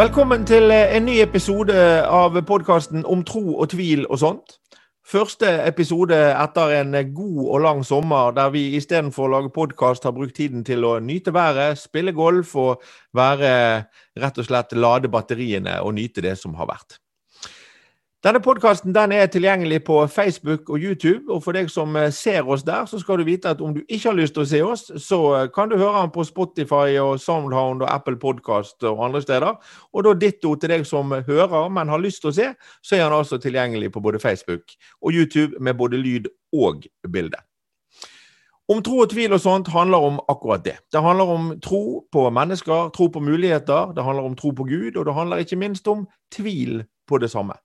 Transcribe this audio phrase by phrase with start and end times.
[0.00, 1.74] Velkommen til eh, en ny episode
[2.08, 4.54] av podkasten om tro og tvil og sånt.
[5.04, 10.14] Første episode etter en god og lang sommer der vi istedenfor å lage podkast har
[10.16, 12.80] brukt tiden til å nyte været, spille golf og
[13.12, 13.52] være
[14.24, 16.96] rett og slett lade batteriene og nyte det som har vært.
[18.20, 21.32] Denne podkasten er tilgjengelig på Facebook og YouTube.
[21.32, 23.80] og For deg som eh, ser oss der, så skal du vite at om du
[23.88, 26.98] ikke har lyst til å se oss, så eh, kan du høre den på Spotify
[27.00, 29.56] og Soundhound og Apple Podcast og andre steder.
[29.96, 32.50] Og da ditto til deg som hører, men har lyst til å se,
[32.84, 37.40] så er han altså tilgjengelig på både Facebook og YouTube med både lyd og bilde.
[38.68, 40.76] Om tro og tvil og sånt handler om akkurat det.
[40.92, 45.00] Det handler om tro på mennesker, tro på muligheter, det handler om tro på Gud,
[45.00, 46.04] og det handler ikke minst om
[46.36, 47.56] tvil på det samme.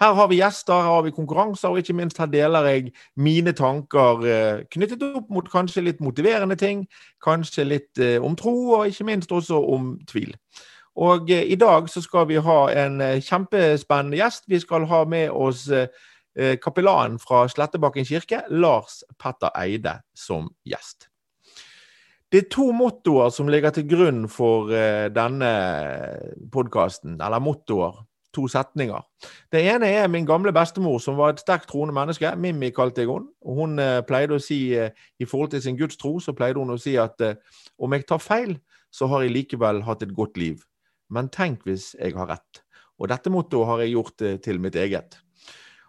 [0.00, 3.52] Her har vi gjester, her har vi konkurranser, og ikke minst her deler jeg mine
[3.56, 6.82] tanker eh, knyttet opp mot kanskje litt motiverende ting,
[7.24, 10.34] kanskje litt eh, om tro, og ikke minst også om tvil.
[11.00, 14.44] Og eh, i dag så skal vi ha en kjempespennende gjest.
[14.52, 15.68] Vi skal ha med oss
[16.36, 21.08] kapellanen fra Slettebakken kirke, Lars Petter Eide, som gjest.
[22.28, 24.68] Det er to mottoer som ligger til grunn for
[25.16, 25.54] denne
[26.52, 28.02] podkasten, eller mottoer
[28.36, 29.00] to setninger.
[29.52, 32.30] Det ene er min gamle bestemor, som var et sterkt troende menneske.
[32.36, 33.32] Mimmi kalte jeg henne.
[33.46, 36.74] Og hun eh, pleide å si, eh, i forhold til sin gudstro, så pleide hun
[36.74, 37.38] å si at eh,
[37.80, 38.56] om jeg tar feil,
[38.92, 40.60] så har jeg likevel hatt et godt liv.
[41.12, 42.62] Men tenk hvis jeg har rett.
[43.00, 45.18] Og dette mottoet har jeg gjort til mitt eget.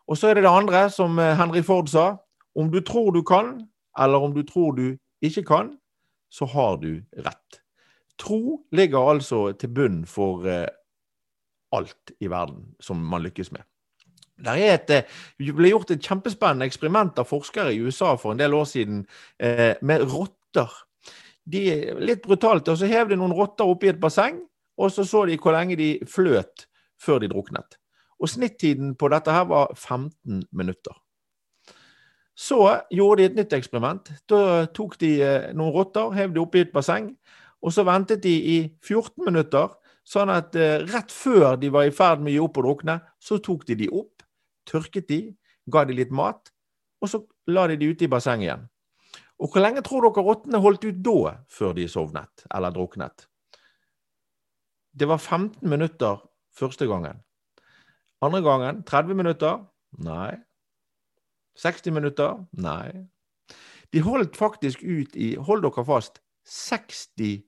[0.08, 2.18] Og så er det det andre, som Henry Ford sa.
[2.58, 3.56] Om du tror du kan,
[3.98, 5.72] eller om du tror du ikke kan,
[6.30, 7.62] så har du rett.
[8.20, 10.44] Tro ligger altså til bunn for
[11.76, 13.66] alt i verden som man lykkes med.
[14.46, 14.98] Et, det
[15.42, 19.02] eh, ble gjort et kjempespennende eksperiment av forskere i USA for en del år siden
[19.42, 20.70] eh, med rotter.
[21.48, 21.64] De,
[22.04, 22.68] litt brutalt.
[22.68, 24.44] og Så hev de noen rotter oppi et basseng,
[24.78, 26.68] og så så de hvor lenge de fløt
[27.02, 27.80] før de druknet.
[28.22, 30.94] Og Snittiden på dette her var 15 minutter.
[32.38, 32.62] Så
[32.94, 34.12] gjorde de et nytt eksperiment.
[34.30, 37.16] Da tok de eh, noen rotter, hev de oppi et basseng,
[37.66, 39.74] og så ventet de i 14 minutter
[40.08, 43.00] Sånn at eh, rett før de var i ferd med å gi opp og drukne,
[43.20, 44.24] så tok de de opp,
[44.70, 45.22] tørket de,
[45.68, 46.52] ga de litt mat,
[47.04, 48.68] og så la de de ute i bassenget igjen.
[49.38, 53.28] Og hvor lenge tror dere rottene holdt ut da, før de sovnet eller druknet?
[54.98, 56.24] Det var 15 minutter
[56.58, 57.20] første gangen.
[58.24, 59.60] Andre gangen 30 minutter?
[60.02, 60.40] Nei.
[61.62, 62.40] 60 minutter?
[62.58, 63.06] Nei.
[63.94, 66.18] De holdt faktisk ut i, hold dere fast,
[66.50, 67.44] 60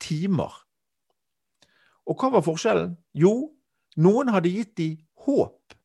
[0.00, 0.54] timer.
[2.08, 2.96] Og hva var forskjellen?
[3.14, 3.52] Jo,
[3.96, 5.76] noen hadde gitt dem håp.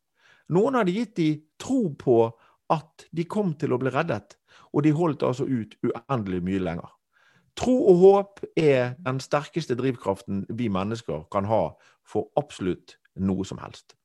[0.48, 2.20] Noen hadde gitt dem tro på
[2.72, 4.36] at de kom til å bli reddet,
[4.72, 6.90] og de holdt altså ut uendelig mye lenger.
[7.58, 11.62] Tro og håp er den sterkeste drivkraften vi mennesker kan ha
[12.06, 13.96] for absolutt noe som helst.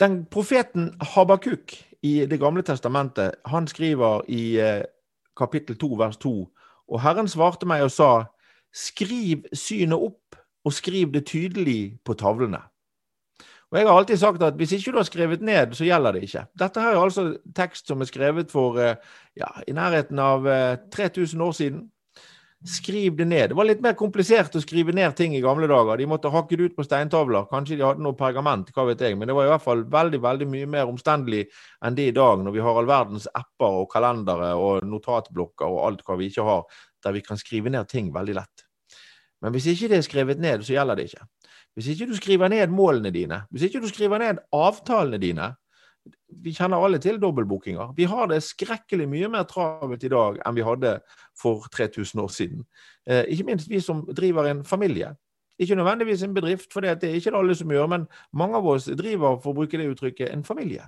[0.00, 4.84] Den profeten Habakuk i Det gamle testamentet, han skriver i eh,
[5.36, 6.32] kapittel 2 vers 2,
[6.88, 8.26] og Herren svarte meg og sa,
[8.76, 12.60] Skriv synet opp, og skriv det tydelig på tavlene.
[13.72, 16.22] Og Jeg har alltid sagt at hvis ikke du har skrevet ned, så gjelder det
[16.28, 16.44] ikke.
[16.58, 18.94] Dette her er altså tekst som er skrevet for eh,
[19.34, 20.46] ja, i nærheten av
[20.94, 21.80] 3000 eh, år siden.
[22.66, 23.50] Skriv det ned.
[23.50, 25.98] Det var litt mer komplisert å skrive ned ting i gamle dager.
[25.98, 27.48] De måtte hakke det ut på steintavler.
[27.50, 29.18] Kanskje de hadde noe pergament, hva vet jeg.
[29.18, 31.44] Men det var i hvert fall veldig veldig mye mer omstendelig
[31.84, 35.82] enn det i dag, når vi har all verdens apper og kalendere og notatblokker og
[35.88, 36.64] alt hva vi ikke har,
[37.04, 38.65] der vi kan skrive ned ting veldig lett.
[39.42, 41.26] Men hvis ikke det er skrevet ned, så gjelder det ikke.
[41.76, 45.54] Hvis ikke du skriver ned målene dine, hvis ikke du skriver ned avtalene dine
[46.44, 47.92] Vi kjenner alle til dobbeltbookinger.
[47.96, 50.92] Vi har det skrekkelig mye mer travelt i dag enn vi hadde
[51.34, 52.60] for 3000 år siden.
[53.10, 55.16] Eh, ikke minst vi som driver en familie.
[55.58, 58.66] Ikke nødvendigvis en bedrift, for det er ikke det alle som gjør, men mange av
[58.66, 60.86] oss driver, for å bruke det uttrykket, en familie.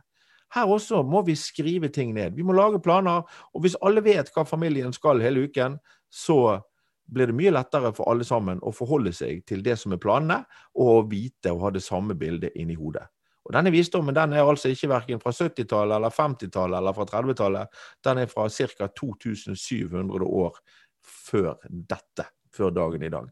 [0.55, 2.37] Her også må vi skrive ting ned.
[2.37, 3.23] Vi må lage planer.
[3.55, 5.77] Og hvis alle vet hva familien skal hele uken,
[6.11, 6.61] så
[7.09, 10.43] blir det mye lettere for alle sammen å forholde seg til det som er planene,
[10.77, 13.07] og vite og ha det samme bildet inni hodet.
[13.49, 17.79] Og Denne visdommen den er altså ikke verken fra 70-tallet eller 50-tallet eller fra 30-tallet.
[18.05, 18.91] Den er fra ca.
[18.93, 20.59] 2700 år
[21.01, 23.31] før dette, før dagen i dag.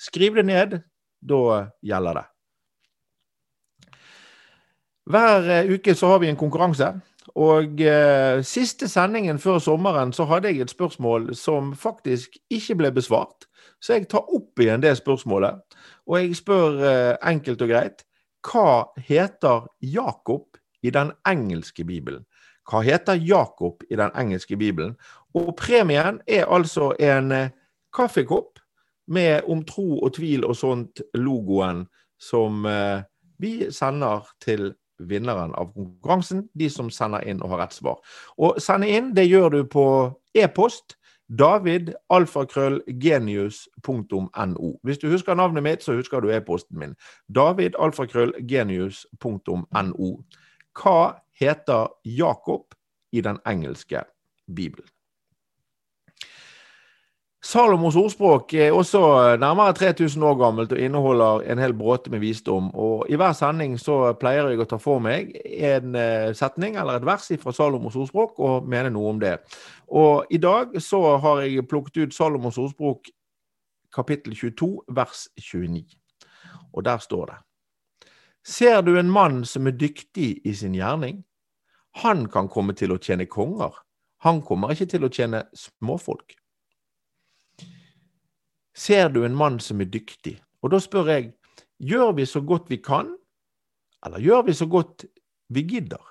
[0.00, 0.78] Skriv det ned,
[1.20, 1.42] da
[1.84, 2.26] gjelder det.
[5.08, 6.88] Hver eh, uke så har vi en konkurranse.
[7.36, 12.92] Og eh, siste sendingen før sommeren så hadde jeg et spørsmål som faktisk ikke ble
[12.92, 13.48] besvart.
[13.80, 15.60] Så jeg tar opp igjen det spørsmålet.
[16.06, 18.04] Og jeg spør eh, enkelt og greit
[18.48, 22.24] hva heter Jakob i den engelske bibelen?
[22.68, 24.94] Hva heter Jakob i den engelske bibelen?
[25.34, 27.50] Og premien er altså en eh,
[27.94, 28.58] kaffekopp
[29.08, 31.86] med Om tro og tvil og sånt-logoen
[32.20, 33.00] som eh,
[33.40, 37.96] vi sender til vinneren av konkurransen, de som sender inn og har rett svar.
[38.38, 40.94] Og sende inn, det gjør du på e-post.
[41.28, 44.78] David, alfakrøllgenius.no.
[44.82, 46.94] Hvis du husker navnet mitt, så husker du e-posten min.
[47.28, 50.22] David, alfakrøllgenius.no.
[50.78, 52.64] Hva heter Jakob
[53.12, 54.02] i den engelske
[54.48, 54.88] bibelen?
[57.38, 59.00] Salomos ordspråk er også
[59.38, 62.72] nærmere 3000 år gammelt og inneholder en hel bråte med visdom.
[62.74, 66.98] Og I hver sending så pleier jeg å ta for meg en eh, setning eller
[66.98, 69.36] et vers fra Salomos ordspråk og mene noe om det.
[69.86, 73.12] Og I dag så har jeg plukket ut Salomos ordspråk
[73.94, 75.94] kapittel 22 vers 29.
[76.74, 77.38] Og der står det
[78.48, 81.22] Ser du en mann som er dyktig i sin gjerning?
[82.02, 83.78] Han kan komme til å tjene konger.
[84.26, 86.34] Han kommer ikke til å tjene småfolk
[88.78, 90.38] ser du en mann som er dyktig.
[90.62, 91.32] Og da spør jeg,
[91.78, 93.10] gjør vi så godt vi kan,
[94.06, 95.04] eller gjør vi så godt
[95.54, 96.02] vi gidder?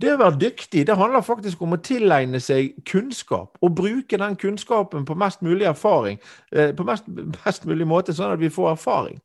[0.00, 4.36] Det å være dyktig det handler faktisk om å tilegne seg kunnskap, og bruke den
[4.40, 6.20] kunnskapen på mest mulig erfaring,
[6.52, 7.08] eh, på mest,
[7.44, 9.20] mest mulig måte, sånn at vi får erfaring.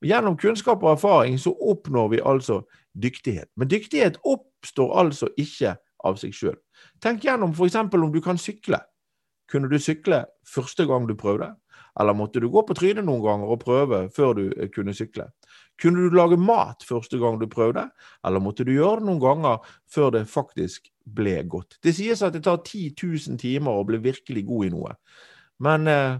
[0.00, 2.62] Og Gjennom kunnskap og erfaring så oppnår vi altså
[2.96, 3.48] dyktighet.
[3.56, 6.56] Men dyktighet oppstår altså ikke av seg sjøl.
[7.00, 7.76] Tenk gjennom f.eks.
[7.76, 8.80] om du kan sykle.
[9.50, 11.52] Kunne du sykle første gang du prøvde?
[11.98, 15.30] Eller måtte du gå på trynet noen ganger og prøve før du eh, kunne sykle?
[15.80, 17.86] Kunne du lage mat første gang du prøvde,
[18.26, 21.78] eller måtte du gjøre det noen ganger før det faktisk ble godt?
[21.82, 24.96] Det sies at det tar 10 000 timer å bli virkelig god i noe.
[25.60, 26.18] Men eh,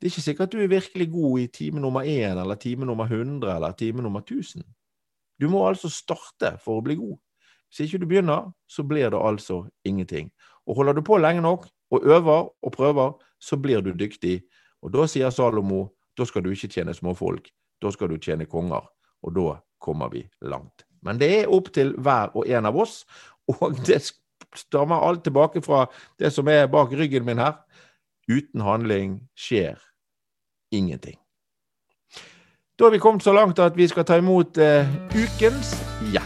[0.00, 2.86] det er ikke sikkert at du er virkelig god i time nummer én, eller time
[2.86, 4.62] nummer 100, eller time nummer 1000.
[5.40, 7.18] Du må altså starte for å bli god.
[7.70, 10.30] Hvis ikke du begynner, så blir det altså ingenting.
[10.66, 14.40] Og holder du på lenge nok, og øver og prøver, så blir du dyktig.
[14.82, 15.88] Og da sier Salomo
[16.18, 17.48] da skal du ikke tjene småfolk,
[17.80, 18.84] da skal du tjene konger.
[19.24, 20.84] Og da kommer vi langt.
[21.02, 23.04] Men det er opp til hver og en av oss,
[23.48, 24.02] og det
[24.56, 25.86] stammer alt tilbake fra
[26.20, 27.56] det som er bak ryggen min her.
[28.28, 29.80] Uten handling skjer
[30.72, 31.16] ingenting.
[32.78, 35.74] Da har vi kommet så langt at vi skal ta imot uh, ukens
[36.12, 36.19] gjest.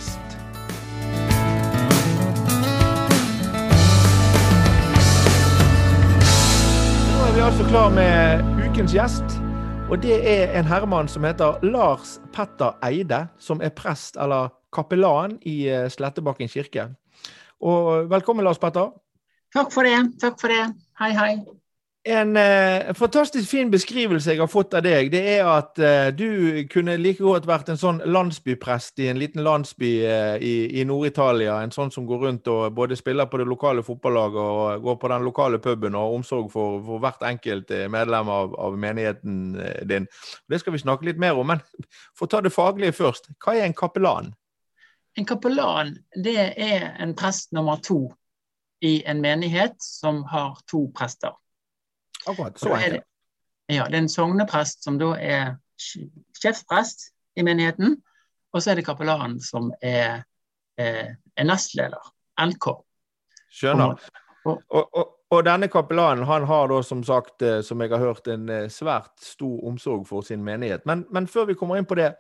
[7.75, 9.33] Klar med ukens gjest.
[9.91, 15.35] Og det er en herremann som heter Lars Petter Eide, som er prest eller kapellan
[15.43, 16.85] i eh, Slettebakken kirke.
[17.59, 18.93] Og velkommen, Lars Petter.
[19.51, 19.97] Takk for det.
[20.23, 20.69] Takk for det.
[21.03, 21.33] Hei, hei.
[22.07, 26.67] En eh, fantastisk fin beskrivelse jeg har fått av deg, det er at eh, du
[26.69, 31.55] kunne like godt vært en sånn landsbyprest i en liten landsby eh, i, i Nord-Italia.
[31.65, 35.11] En sånn som går rundt og både spiller på det lokale fotballaget og går på
[35.15, 39.39] den lokale puben og har omsorg for, for, hvert enkelt eh, medlem av, av, menigheten
[39.65, 40.05] eh, din.
[40.45, 41.63] Det skal vi snakke litt mer om, men
[42.19, 43.31] for å ta det faglige først.
[43.41, 44.29] Hva er en kapellan?
[45.17, 48.11] En kapellan det er en prest nummer to
[48.85, 51.33] i en menighet som har to prester.
[52.27, 53.05] Akkurat, så enkelt.
[53.73, 55.55] Ja, det er en sogneprest som da er
[56.41, 57.97] sjefsprest i menigheten.
[58.55, 60.23] Og så er det kapellanen som er,
[60.79, 62.13] eh, er nestleder.
[62.39, 62.67] NK.
[63.51, 63.99] Skjønner.
[64.45, 68.29] Og, og, og, denne kapellanen han har da som sagt, eh, som jeg har hørt,
[68.29, 70.85] en eh, svært stor omsorg for sin menighet.
[70.87, 72.13] Men, men før vi kommer inn på det,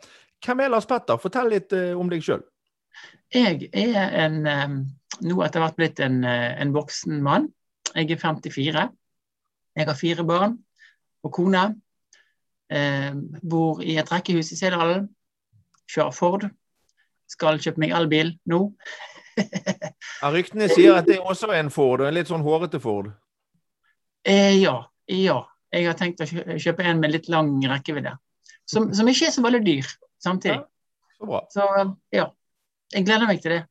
[0.44, 1.20] hvem er Lars Petter?
[1.20, 2.42] Fortell litt om deg sjøl.
[3.34, 4.42] Jeg er en,
[5.24, 7.48] nå etter hvert blitt en, en voksen mann.
[7.94, 8.88] Jeg er 54.
[9.74, 10.58] Jeg har fire barn
[11.24, 11.64] og kone.
[12.70, 13.10] Eh,
[13.42, 15.08] bor i et rekkehus i Sedalen.
[15.90, 16.46] Kjører Ford.
[17.30, 18.60] Skal kjøpe meg elbil nå.
[19.40, 23.10] ja, ryktene sier at det er også en Ford, en litt sånn hårete Ford?
[24.24, 24.78] Eh, ja.
[25.10, 25.42] Ja.
[25.74, 28.14] Jeg har tenkt å kjøpe en med litt lang rekkevidde.
[28.70, 29.88] Som, som ikke er så veldig dyr
[30.22, 30.60] samtidig.
[30.62, 31.40] Ja, så bra.
[31.50, 31.64] Så
[32.14, 32.28] ja.
[32.94, 33.64] Jeg gleder meg til det.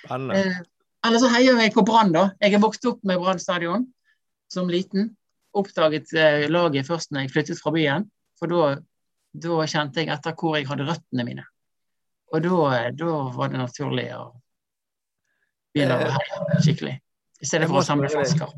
[0.00, 0.40] Spennende.
[0.40, 0.64] Eh,
[1.06, 2.32] eller så heier jeg på Brann, da.
[2.42, 3.86] Jeg er vokst opp med Brann stadion
[4.52, 5.10] som liten.
[5.56, 8.08] Oppdaget eh, laget først når jeg flyttet fra byen.
[8.40, 11.46] For da kjente jeg etter hvor jeg hadde røttene mine.
[12.34, 14.26] Og da, var det naturlig å
[15.74, 16.96] begynne å heie skikkelig.
[17.40, 18.52] I stedet for å samle flasker.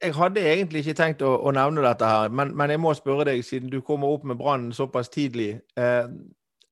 [0.00, 3.26] Jeg hadde egentlig ikke tenkt å, å nevne dette, her, men, men, jeg må spørre
[3.28, 5.58] deg, siden du kommer opp med brannen såpass tidlig.
[5.76, 6.06] Eh,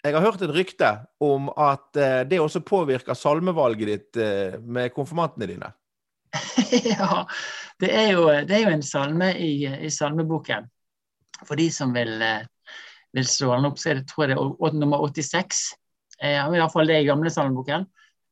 [0.04, 0.92] jeg har hørt et rykte
[1.24, 5.70] om at eh, det også påvirker salmevalget ditt eh, med konfirmantene dine.
[6.92, 7.24] ja,
[7.80, 10.66] det er, jo, det er, jo, en salme i, i, salmeboken.
[11.46, 12.46] For de som vil, eh,
[13.14, 15.62] vil slå den opp, så er det, tror jeg det er nummer 86.
[16.22, 17.86] Eh, Iallfall det i gamle salmeboken.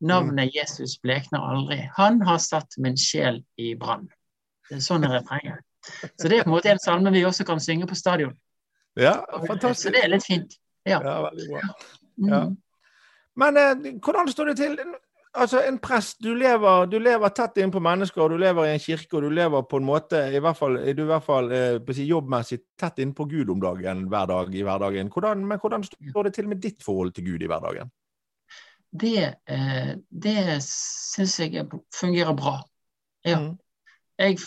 [0.07, 1.79] Navnet Jesus blekner aldri.
[1.97, 4.11] Han har satt min sjel i brann.
[4.83, 5.63] Sånn er refrenget.
[6.19, 8.35] Så det er på en måte en salme vi også kan synge på stadion.
[8.99, 9.87] Ja, fantastisk.
[9.87, 10.57] Så det er litt fint.
[10.87, 10.99] Ja.
[11.05, 11.63] Ja, veldig bra.
[12.17, 12.29] Mm.
[12.31, 12.41] Ja.
[13.37, 14.77] Men eh, hvordan står det til?
[15.37, 18.81] Altså, En prest, du lever, du lever tett innpå mennesker, og du lever i en
[18.81, 22.01] kirke, og du lever på en måte, i hvert fall, du i hvert fall eh,
[22.09, 25.11] jobbmessig tett innpå Gud om dagen hver dag i hverdagen.
[25.13, 27.93] Hvordan, men hvordan står det til med ditt forhold til Gud i hverdagen?
[28.97, 32.57] Det, eh, det syns jeg er- fungerer bra.
[33.27, 33.39] Ja.
[33.41, 33.59] Mm.
[34.19, 34.39] Jeg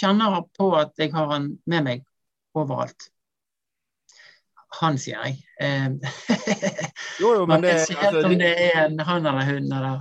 [0.00, 2.04] kjenner på at jeg har han med meg
[2.54, 3.10] overalt.
[4.80, 5.42] Han, sier jeg.
[5.60, 5.90] Eh,
[7.20, 9.72] Jo, jo, men det, jeg ser altså, om det, det er en han eller hun
[9.72, 10.00] eller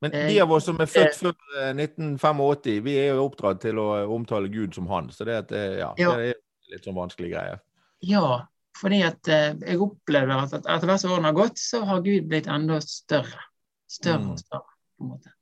[0.00, 3.24] men eh, de av oss som er født eh, før eh, 1985, vi er jo
[3.28, 5.08] oppdratt til å omtale Gud som han.
[5.14, 6.12] Så det, at, eh, ja, Ja.
[6.16, 7.58] det er litt sånn vanskelig greie.
[8.06, 8.46] Ja,
[8.78, 12.28] fordi at eh, jeg opplever at, etter hvert som årene har gått, så har Gud
[12.30, 13.42] blitt enda større.
[13.88, 14.30] Større Mm.
[14.34, 15.32] og større, på en måte.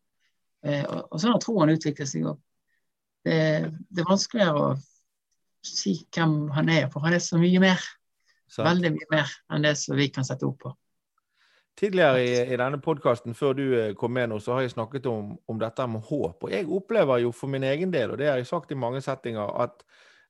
[0.64, 2.38] Eh, og, og sånn har troen utviklet seg òg.
[3.26, 3.36] Det,
[3.90, 4.76] det er vanskeligere å
[5.66, 7.82] si hvem han er, for han er så mye mer.
[8.46, 8.68] Sant?
[8.68, 10.70] Veldig mye mer enn det som vi kan sette opp på.
[11.76, 15.06] Tidligere i, i denne podkasten, før du eh, kom med nå, så har jeg snakket
[15.10, 16.46] om, om dette med håp.
[16.46, 19.02] Og jeg opplever jo for min egen del, og det har jeg sagt i mange
[19.04, 19.84] settinger, at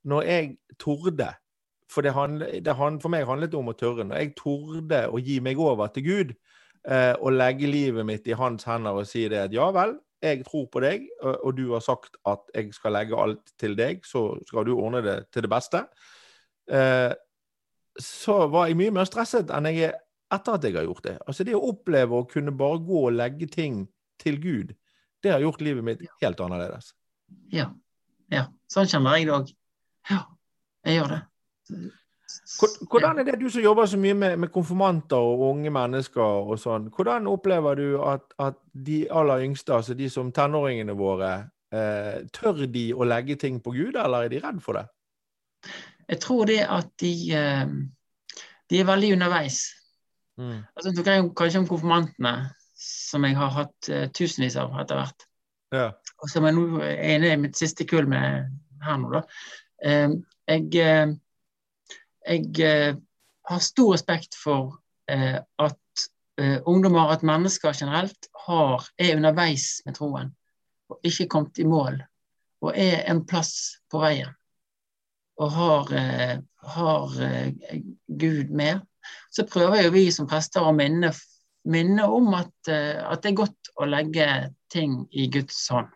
[0.07, 1.35] når jeg torde
[1.87, 4.05] For, det handl, det handl, for meg handlet det om å tørre.
[4.05, 6.33] Når jeg torde å gi meg over til Gud
[6.91, 10.43] eh, og legge livet mitt i hans hender og si det at ja vel, jeg
[10.49, 14.03] tror på deg, og, og du har sagt at jeg skal legge alt til deg,
[14.03, 15.85] så skal du ordne det til det beste.
[16.67, 17.13] Eh,
[18.03, 19.95] så var jeg mye mer stresset enn jeg er
[20.37, 21.17] etter at jeg har gjort det.
[21.27, 23.85] Altså Det å oppleve å kunne bare gå og legge ting
[24.23, 24.75] til Gud,
[25.23, 26.93] det har gjort livet mitt helt annerledes.
[27.53, 27.71] Ja.
[28.33, 28.47] ja.
[28.71, 29.55] Sånn kjenner jeg det òg.
[30.11, 30.21] Ja,
[30.87, 31.23] jeg gjør det.
[32.91, 36.59] Hvordan er det du som jobber så mye med, med konfirmanter og unge mennesker og
[36.59, 41.33] sånn, hvordan opplever du at, at de aller yngste, altså de som tenåringene våre,
[41.75, 44.87] eh, tør de å legge ting på Gud, eller er de redd for det?
[46.07, 47.65] Jeg tror det at de, eh,
[48.71, 49.63] de er veldig underveis.
[50.77, 52.35] Altså, du kan jo kanskje om konfirmantene,
[52.77, 55.29] som jeg har hatt uh, tusenvis av etter hvert.
[55.75, 55.89] Ja.
[56.23, 58.53] og som jeg nå er inne i mitt siste kull med
[58.85, 59.25] her nå, da.
[59.83, 60.15] Uh,
[60.47, 61.17] jeg uh,
[62.27, 62.97] jeg eh,
[63.47, 66.03] har stor respekt for at
[66.67, 70.33] ungdommer, at mennesker generelt, har, er underveis med troen.
[70.91, 72.01] Og ikke kommet i mål.
[72.67, 74.35] Og er en plass på veien.
[75.39, 75.95] Og har,
[76.75, 77.15] har
[78.11, 78.83] Gud med.
[79.31, 81.13] Så prøver jo vi som prester å minne,
[81.69, 84.29] minne om at, eh, at det er godt å legge
[84.73, 85.91] ting i Guds hånd.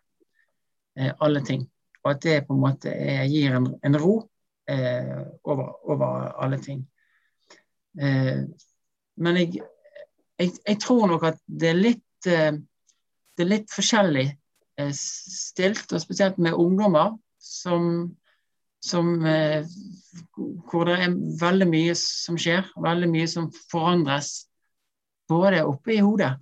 [0.98, 1.64] Eh, alle ting.
[2.04, 2.92] Og at det på en måte
[3.28, 4.14] gir en, en ro
[4.70, 6.82] eh, over, over alle ting.
[8.00, 8.42] Eh,
[9.20, 9.62] men jeg,
[10.38, 12.52] jeg, jeg, tror nok at det er litt, eh,
[13.36, 18.14] det er litt forskjellig eh, stilt, og spesielt med ungdommer som,
[18.80, 19.66] som eh,
[20.70, 24.46] hvor det er veldig mye som skjer, veldig mye som forandres.
[25.30, 26.32] Både oppe i hodet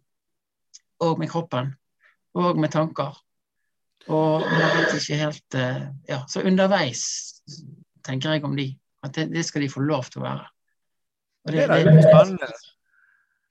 [1.04, 1.72] og med kroppen,
[2.38, 3.18] og med tanker.
[4.08, 7.02] Og jeg vet ikke helt eh, Ja, så underveis
[8.06, 8.70] tenker jeg om de.
[9.04, 10.46] At det, det skal de få lov til å være.
[11.44, 12.48] Og Det er veldig spennende.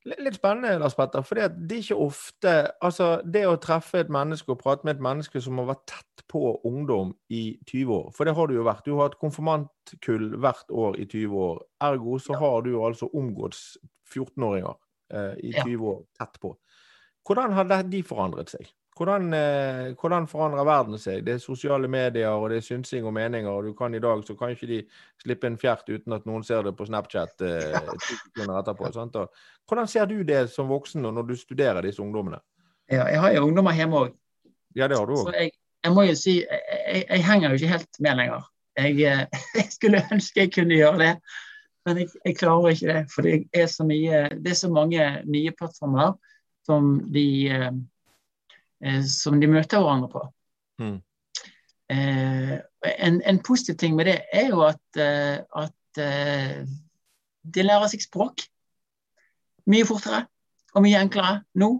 [0.08, 1.24] Litt spennende, Lars Petter.
[1.26, 1.46] For det
[1.76, 2.52] er ikke ofte
[2.86, 6.24] Altså, det å treffe et menneske og prate med et menneske som har vært tett
[6.32, 8.86] på ungdom i 20 år, for det har du jo vært.
[8.86, 11.62] Du har hatt konfirmantkull hvert år i 20 år.
[11.88, 13.60] Ergo så har du altså omgått
[14.08, 14.76] 14-åringer
[15.12, 15.64] eh, i Ja.
[15.68, 16.54] 20 år tett på.
[17.28, 18.68] Hvordan har de forandret seg?
[18.98, 21.22] Hvordan, eh, hvordan forandrer verden seg?
[21.25, 24.24] Det er sosiale medier, og det er synsing og meninger, og du kan i dag
[24.25, 24.80] så kan ikke de
[25.22, 28.89] slippe en fjert uten at noen ser det på Snapchat eh, etterpå.
[28.96, 29.16] Sant?
[29.22, 29.30] Og
[29.70, 32.39] hvordan ser du det som voksen og når du studerer disse ungdommene?
[32.89, 34.16] Ja, jeg har jo ungdommer hjemme òg.
[34.75, 35.51] Ja, det har du Så jeg,
[35.84, 38.48] jeg må jo si jeg, jeg, henger jo ikke helt med lenger.
[38.77, 41.12] Jeg, eh, jeg skulle ønske jeg kunne gjøre det,
[41.86, 43.04] men jeg, jeg klarer ikke det.
[43.13, 46.18] For det er så mye Det er så mange nye plattformer
[46.66, 47.27] som de
[48.84, 50.24] eh, som de møter hverandre på.
[50.82, 50.98] Mm.
[51.94, 52.54] Eh,
[53.08, 56.64] en, en positiv ting med det er jo at, eh, at eh,
[57.48, 58.44] de lærer seg språk
[59.72, 60.26] mye fortere
[60.76, 61.72] og mye enklere nå.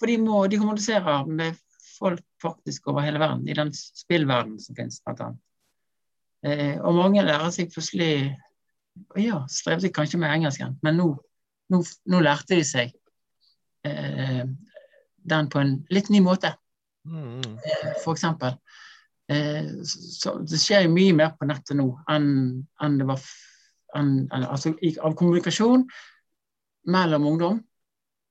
[0.00, 1.58] For de, må, de kommuniserer med
[1.98, 5.42] folk faktisk over hele verden, i den spillverdenen som finnes, blant annet.
[6.40, 8.36] Eh, og mange lærer seg plutselig
[9.20, 11.12] Ja, strevde kanskje med engelsken, men nå,
[11.72, 11.78] nå,
[12.10, 12.90] nå lærte de seg
[13.86, 14.42] eh,
[15.22, 16.54] den på en litt ny måte,
[17.04, 17.58] Mm, mm.
[18.04, 18.58] for eksempel.
[19.30, 22.30] Eh, så det skjer jo mye mer på nettet nå enn,
[22.82, 23.22] enn det var
[23.96, 25.86] enn, altså, av kommunikasjon
[26.90, 27.60] mellom ungdom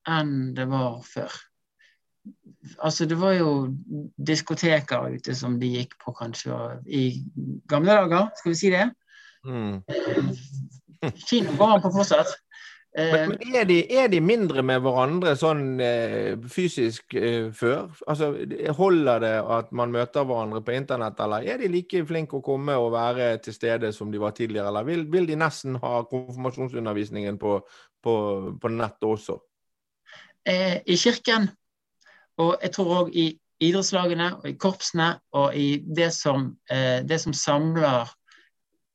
[0.10, 1.34] enn det var før.
[2.84, 3.50] Altså, det var jo
[4.18, 6.56] diskoteker ute som de gikk på kanskje
[6.86, 7.04] i
[7.70, 8.90] gamle dager, skal vi si det.
[9.48, 9.80] Mm.
[11.26, 12.36] Kino går man på fortsatt.
[12.98, 17.92] Men, Eh, men er, de, er de mindre med hverandre sånn eh, fysisk eh, før?
[18.10, 18.32] Altså,
[18.76, 22.74] Holder det at man møter hverandre på internett, eller er de like flinke å komme
[22.82, 24.72] og være til stede som de var tidligere?
[24.74, 27.60] Eller vil, vil de nesten ha konfirmasjonsundervisningen på,
[28.02, 28.16] på,
[28.58, 29.38] på nettet også?
[30.46, 31.50] eh, I kirken,
[32.38, 33.30] og jeg tror òg i
[33.60, 38.08] idrettslagene og i korpsene og i det som, eh, det som samler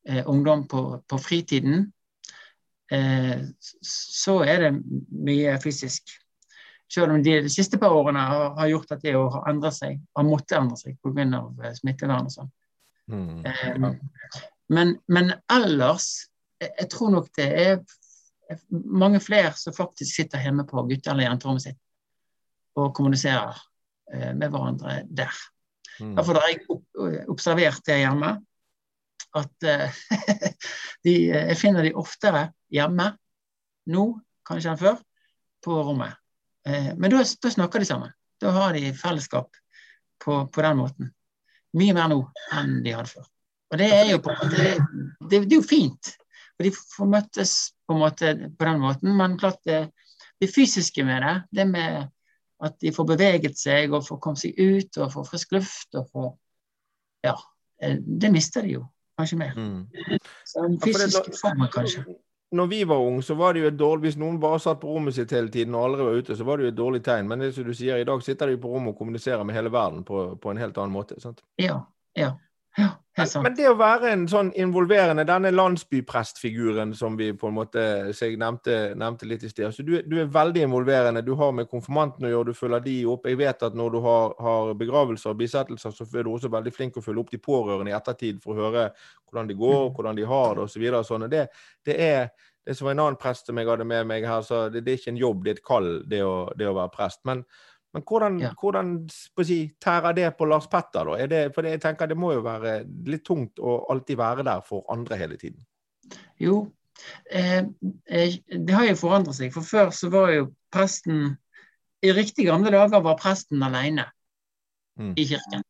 [0.07, 1.94] eh, ungdom på, på fritiden, eh,
[2.85, 4.71] så er det
[5.09, 6.11] mye fysisk.
[6.91, 9.97] Selv om de, de siste par årene har, har gjort at det har endret seg,
[10.15, 11.73] har måttet endre seg pga.
[11.79, 12.51] smittevern og sånn.
[13.09, 13.41] Mm.
[13.45, 13.79] Eh,
[14.69, 16.29] men, men ellers,
[16.61, 17.79] jeg, jeg tror nok det er
[18.69, 21.81] mange flere som faktisk sitter hjemme på gutte- eller jenterommet sitt
[22.75, 23.55] og kommuniserer
[24.13, 25.37] eh, med hverandre der.
[25.99, 26.15] Mm.
[26.17, 28.35] Derfor har jeg observert det hjemme.
[29.35, 29.95] At uh,
[31.03, 33.09] de, jeg finner de oftere hjemme
[33.91, 34.05] nå,
[34.47, 34.99] kanskje enn før,
[35.65, 36.17] på rommet.
[36.67, 38.13] Eh, men da, da snakker de sammen.
[38.41, 39.55] Da har de fellesskap
[40.21, 41.11] på, på den måten.
[41.75, 42.21] Mye mer nå
[42.55, 43.27] enn de hadde før.
[43.73, 44.71] Og det er jo på det,
[45.25, 46.11] det, det er jo fint.
[46.55, 47.53] Og de får møttes
[47.85, 49.81] på måte på den måten, men klart det,
[50.39, 52.05] det fysiske med det, det med
[52.65, 56.09] at de får beveget seg og får komme seg ut og får frisk luft og
[56.11, 56.33] får
[57.25, 57.33] Ja,
[57.81, 58.83] eh, det mister de jo
[59.17, 59.55] kanskje mer.
[59.57, 60.19] Mm.
[60.45, 62.03] Så den fysiske formen, kanskje.
[62.51, 64.87] Når vi var unge, så var det jo et dårlig Hvis noen bare satt på
[64.87, 67.27] rommet sitt hele tiden og aldri var ute, så var det jo et dårlig tegn.
[67.27, 69.71] Men det som du sier, i dag sitter de på rommet og kommuniserer med hele
[69.73, 71.17] verden på, på en helt annen måte.
[71.21, 71.41] sant?
[71.61, 71.81] Ja.
[72.15, 72.35] Ja.
[72.77, 72.91] ja.
[73.15, 78.79] Men det å være en sånn involverende, denne landsbyprestfiguren som vi på en måte nevnte,
[78.99, 79.71] nevnte litt i sted.
[79.71, 81.23] Så du, du er veldig involverende.
[81.23, 83.29] Du har med konfirmantene å gjøre, du følger de opp.
[83.31, 86.73] Jeg vet at når du har, har begravelser og bisettelser, så er du også veldig
[86.75, 88.89] flink å følge opp de pårørende i ettertid for å høre
[89.29, 90.89] hvordan de går, hvordan de har det osv.
[90.97, 91.29] Så sånn.
[91.31, 91.47] det,
[91.87, 92.27] det er
[92.65, 94.91] det som var en annen prest som jeg hadde med meg her, så det, det
[94.91, 97.21] er ikke en jobb, det er et kall, det å, det å være prest.
[97.29, 97.45] Men,
[97.95, 98.49] men hvordan, Ja.
[98.59, 101.27] hvordan si, tærer det på Lars Petter, da?
[101.31, 104.61] Det, for det, jeg tenker det må jo være litt tungt å alltid være der
[104.67, 105.61] for andre hele tiden.
[106.39, 106.57] Jo,
[107.31, 107.63] eh,
[108.11, 109.53] eh, det har jo forandret seg.
[109.55, 111.37] For før så var jo presten
[112.03, 114.03] I riktig gamle dager var presten alene
[114.99, 115.13] Mm.
[115.17, 115.63] i kirken.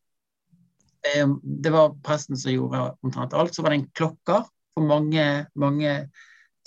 [1.06, 1.28] Eh,
[1.62, 3.54] det var presten som gjorde omtrent alt.
[3.56, 6.10] Så var det en klokker for mange, mange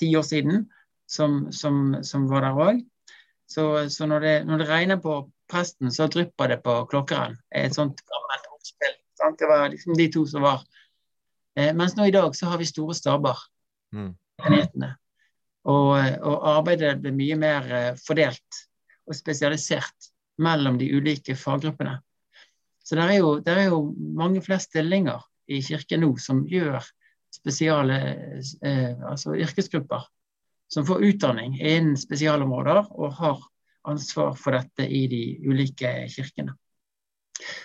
[0.00, 0.68] tiår siden
[1.06, 2.80] som, som, som var der òg.
[3.48, 7.37] Så, så når, det, når det regner på presten, så drypper det på klokkeren.
[7.54, 8.96] Et sånt gammelt ordspill.
[9.18, 9.38] sant?
[9.38, 10.64] Det var liksom de to som var.
[11.58, 13.46] Eh, mens nå i dag så har vi store staber
[13.88, 14.12] Mm.
[15.64, 18.58] Og, og arbeidet ble mye mer eh, fordelt
[19.08, 20.11] og spesialisert
[20.44, 21.96] mellom de ulike faggruppene.
[22.84, 26.84] Så det er jo, er jo mange flere stillinger i kirken nå som gjør
[27.34, 27.98] spesiale
[28.64, 30.06] eh, altså yrkesgrupper
[30.72, 33.42] som får utdanning innen spesialområder og har
[33.88, 36.55] ansvar for dette i de ulike kirkene.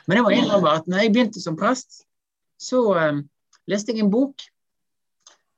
[0.07, 2.03] Men jeg må innrømme at når jeg begynte som prest,
[2.61, 3.21] så eh,
[3.69, 4.43] leste jeg en bok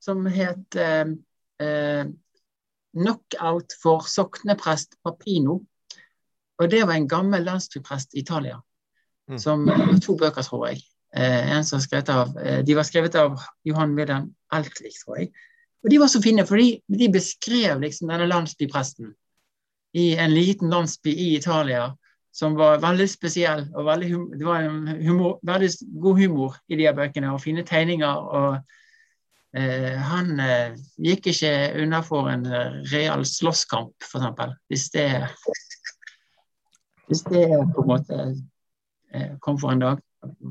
[0.04, 1.16] som het eh,
[1.62, 2.06] eh,
[2.96, 5.60] 'Knockout for sokneprest Papino'.
[6.60, 8.62] Og det var en gammel landsbyprest i Italia.
[9.28, 9.40] Mm.
[9.40, 9.66] Som
[10.02, 10.80] To bøker, tror jeg.
[11.16, 15.34] Eh, en som skrevet av, eh, de var skrevet av Johan Wilhelm Elkvik, tror jeg.
[15.84, 19.12] Og de var så fine, for de beskrev liksom denne landsbypresten
[19.96, 21.90] i en liten landsby i Italia
[22.36, 23.70] som var veldig spesiell.
[23.76, 24.66] og veldig Det var
[25.02, 25.70] humor, veldig
[26.02, 28.12] god humor i de bøkene, og fine tegninger.
[28.12, 28.58] og
[29.56, 34.56] Eh, han eh, gikk ikke unna for en eh, real slåsskamp, f.eks.
[34.68, 35.08] Hvis det
[37.06, 38.20] Hvis det på en måte
[39.40, 40.00] kom for en dag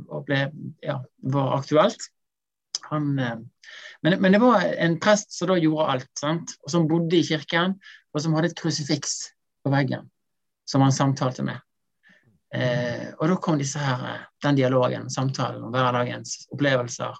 [0.07, 0.39] og ble,
[0.81, 1.01] ja,
[1.35, 1.99] var aktuelt.
[2.93, 6.55] Han, men, men det var en prest som da gjorde alt, sant?
[6.63, 7.75] og som bodde i kirken,
[8.15, 9.34] og som hadde et krusifiks
[9.65, 10.11] på veggen
[10.69, 11.61] som han samtalte med.
[12.55, 17.17] Eh, og da kom disse her, eh, den dialogen, samtalen om hverdagens opplevelser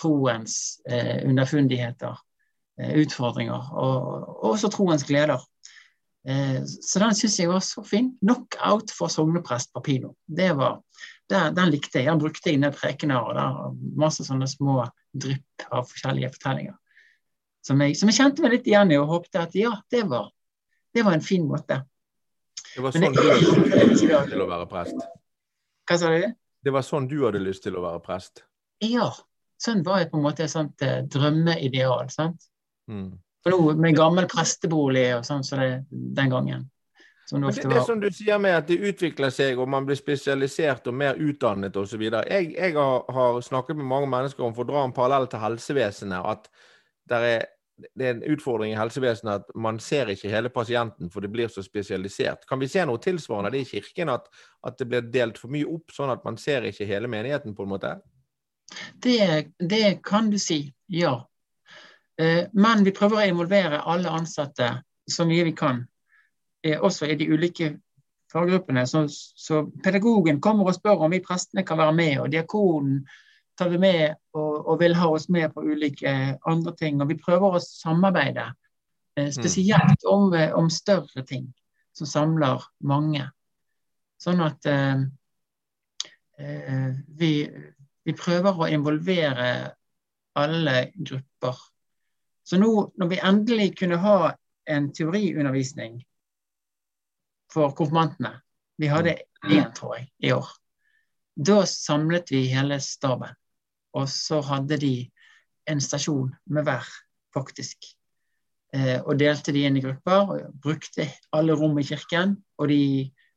[0.00, 2.18] troens eh, underfundigheter,
[2.80, 5.42] eh, utfordringer, og, og også troens gleder.
[6.28, 8.12] Eh, så den syns jeg var så fin.
[8.20, 10.14] 'Knockout for sogneprest Papino'.
[10.26, 10.80] Det var,
[11.30, 12.10] der, Den likte jeg.
[12.10, 16.78] Den brukte jeg ned prekener, og masse sånne små drypp av forskjellige fortellinger.
[17.62, 20.32] Som jeg, som jeg kjente meg litt igjen i, og håpte at ja, det var,
[20.94, 21.82] det var en fin måte.
[22.74, 25.04] Det var sånn jeg, du hadde lyst til å være prest.
[25.88, 26.30] Hva sa du?
[26.62, 28.44] Det var sånn du hadde lyst til å være prest.
[28.84, 29.10] Ja.
[29.62, 32.10] Sånn var jeg på en måte et sånt eh, drømmeideal.
[32.10, 32.48] sant?
[32.90, 33.12] Mm.
[33.42, 36.68] For nå med gammel prestebolig og sånn så det den gangen,
[37.26, 39.98] Som det det, det som du sier med at det utvikler seg, og man blir
[39.98, 42.02] spesialisert og mer utdannet osv.
[42.02, 45.42] Jeg, jeg har, har snakket med mange mennesker om, for å dra en parallell til
[45.42, 46.50] helsevesenet, at
[47.10, 47.46] der er,
[47.94, 51.50] det er en utfordring i helsevesenet at man ser ikke hele pasienten, for det blir
[51.52, 52.46] så spesialisert.
[52.48, 54.28] Kan vi se noe tilsvarende det i kirken, at,
[54.66, 57.66] at det blir delt for mye opp, sånn at man ser ikke hele menigheten, på
[57.66, 57.94] en måte?
[59.02, 61.16] Det, det kan du si, ja.
[62.20, 64.74] Eh, Men vi prøver å involvere alle ansatte
[65.10, 65.82] så mye vi kan,
[66.64, 67.74] eh, også i de ulike
[68.32, 68.86] faggruppene.
[68.86, 73.02] Så, så pedagogen kommer og spør om vi prestene kan være med, og diakonen
[73.62, 76.12] tar vi med og, og vil ha oss med på ulike
[76.48, 77.00] andre ting.
[77.02, 78.48] Og vi prøver å samarbeide,
[79.16, 81.52] eh, spesielt om, eh, om større ting
[81.94, 83.28] som samler mange.
[84.22, 85.04] Sånn at eh,
[86.38, 87.32] eh, vi,
[88.02, 89.50] vi prøver å involvere
[90.38, 91.58] alle grupper.
[92.42, 94.32] Så nå når vi endelig kunne ha
[94.66, 96.00] en teoriundervisning
[97.52, 98.40] for konfirmantene
[98.80, 99.12] Vi hadde
[99.44, 100.48] én, tror jeg, i år.
[101.36, 103.36] Da samlet vi hele staben.
[103.98, 104.94] Og så hadde de
[105.70, 106.86] en stasjon med hver,
[107.34, 107.92] faktisk.
[108.72, 110.32] Eh, og delte de inn i grupper.
[110.32, 112.38] og Brukte alle rom i kirken.
[112.58, 112.82] Og de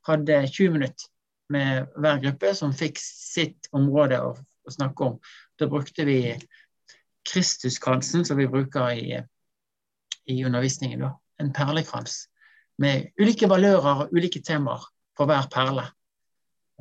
[0.08, 1.12] hadde 20 minutter
[1.54, 5.18] med hver gruppe som fikk sitt område å, å snakke om.
[5.60, 6.20] Da brukte vi
[7.26, 9.20] Kristuskransen, som vi bruker i,
[10.30, 11.02] i undervisningen.
[11.02, 11.12] Da.
[11.42, 12.26] En perlekrans
[12.82, 14.84] med ulike valører og ulike temaer
[15.16, 15.88] på hver perle.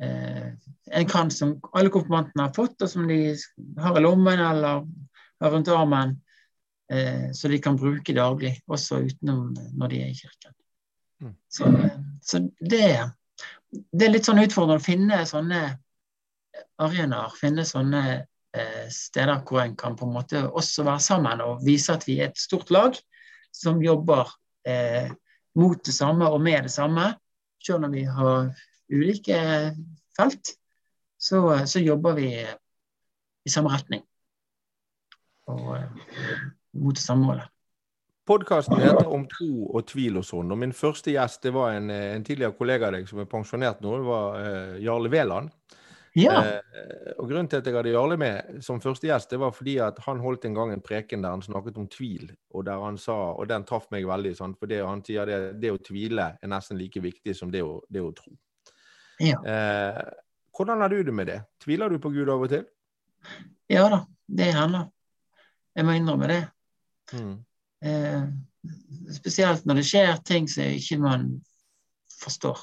[0.01, 0.47] Eh,
[0.91, 3.19] en krans som alle konfirmantene har fått, og som de
[3.79, 4.83] har i lommen eller
[5.41, 6.17] har rundt armen.
[6.91, 10.53] Eh, så de kan bruke daglig, også utenom når de er i kirken.
[11.23, 11.33] Mm.
[11.49, 11.71] Så,
[12.21, 12.85] så det,
[13.91, 15.63] det er litt sånn utfordrende å finne sånne
[16.83, 18.03] arenaer, finne sånne
[18.55, 22.19] eh, steder hvor en kan på en måte også være sammen og vise at vi
[22.19, 22.97] er et stort lag
[23.55, 24.29] som jobber
[24.67, 25.07] eh,
[25.55, 27.13] mot det samme og med det samme.
[27.63, 28.51] Selv om vi har
[28.91, 29.39] ulike
[30.17, 30.55] felt,
[31.17, 32.29] så, så jobber vi
[33.45, 34.03] i samme retning.
[35.51, 36.05] Og eh,
[36.81, 37.51] mot det samme målet.
[38.25, 40.49] Podkasten heter Om tro og tvil og sånn.
[40.49, 43.83] Og min første gjest det var en, en tidligere kollega av deg som er pensjonert
[43.85, 43.99] nå.
[44.01, 45.53] Det var uh, Jarle Veland.
[46.15, 49.51] Ja, Uh, og Grunnen til at jeg hadde Jarle med som første gjest, det var
[49.51, 52.31] fordi at han holdt en gang en preken der han snakket om tvil.
[52.55, 54.57] Og der han sa, og den traff meg veldig, sant?
[54.57, 57.77] for det, han sier det, det å tvile er nesten like viktig som det å,
[57.91, 58.33] det å tro.
[59.19, 59.39] Ja.
[59.39, 60.01] Eh,
[60.55, 61.39] hvordan har du det med det?
[61.63, 62.65] Tviler du på Gud av og til?
[63.69, 64.89] ja da, det hender.
[65.75, 66.41] Jeg må innrømme det.
[67.13, 67.33] Mm.
[67.85, 68.23] Eh,
[69.15, 71.27] spesielt når det skjer ting som ikke man
[72.21, 72.59] forstår.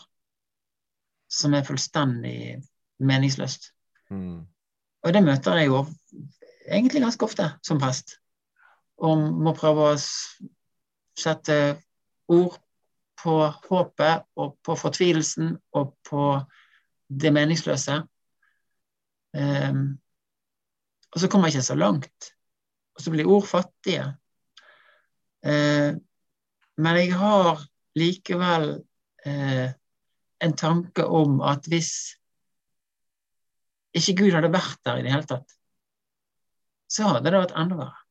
[1.32, 2.62] Som er fullstendig
[3.02, 3.72] meningsløst.
[4.10, 4.44] Mm.
[5.02, 5.84] Og det møter jeg jo
[6.68, 8.16] egentlig ganske ofte som prest.
[9.02, 10.00] Og må prøve å
[11.18, 11.56] sette
[12.32, 12.58] ord
[13.22, 13.36] på
[13.68, 16.26] håpet og på fortvilelsen og på
[17.08, 18.00] det meningsløse.
[19.32, 19.84] Um,
[21.12, 22.32] og så kommer jeg ikke så langt.
[22.96, 24.08] Og så blir ord fattige.
[25.46, 25.94] Uh,
[26.82, 27.62] men jeg har
[27.98, 28.68] likevel
[29.26, 29.68] uh,
[30.42, 31.92] en tanke om at hvis
[33.94, 35.58] ikke Gud hadde vært der i det hele tatt,
[36.92, 38.01] så hadde det vært enda verre.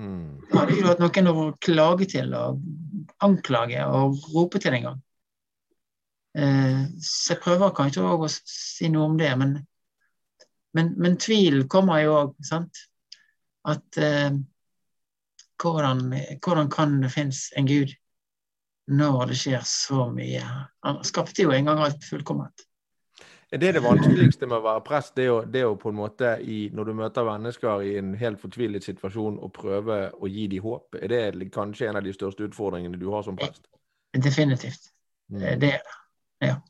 [0.00, 0.40] Mm.
[0.48, 2.60] Da hadde ikke hatt noen å klage til og
[3.24, 5.00] anklage og rope til engang.
[6.38, 9.56] Eh, så jeg prøver kanskje òg å si noe om det, men,
[10.78, 12.84] men, men tvil kommer jo òg, sant.
[13.68, 14.30] At eh,
[15.60, 16.06] hvordan,
[16.40, 17.92] hvordan kan det finnes en Gud
[18.90, 20.46] når det skjer så mye?
[20.86, 22.64] Han skapte jo en gang alt fullkomment.
[23.50, 25.16] Er det det vanskeligste med å være prest?
[25.18, 28.38] Det å, det å på en måte, i, når du møter mennesker i en helt
[28.38, 30.94] fortvilet situasjon, og prøve å gi dem håp?
[31.02, 33.66] Er det kanskje en av de største utfordringene du har som prest?
[34.14, 34.92] Definitivt.
[35.32, 35.42] Mm.
[35.42, 35.96] Eh, Det er det.
[36.46, 36.60] Ja.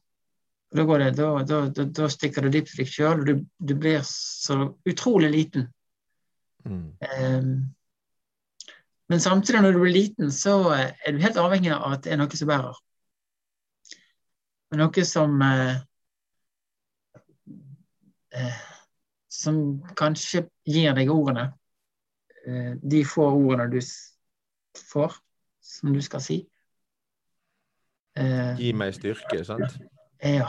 [0.71, 3.75] Da, går det, da, da, da, stikker du dypt i deg sjøl, og du, du
[3.75, 4.57] blir så
[4.89, 5.69] utrolig liten.
[6.65, 6.97] Mm.
[7.01, 7.53] Um,
[9.11, 12.15] men samtidig, når du blir liten, så eh, er du helt avhengig av at det
[12.15, 12.77] er noe som bærer.
[14.79, 15.81] Noe som eh, eh,
[19.31, 21.49] Som kanskje gir deg ordene.
[22.47, 23.81] Eh, de få ordene du
[24.79, 25.15] får,
[25.61, 26.41] som du skal si.
[28.19, 29.77] Eh, Gi meg styrke, sant?
[30.25, 30.49] ja,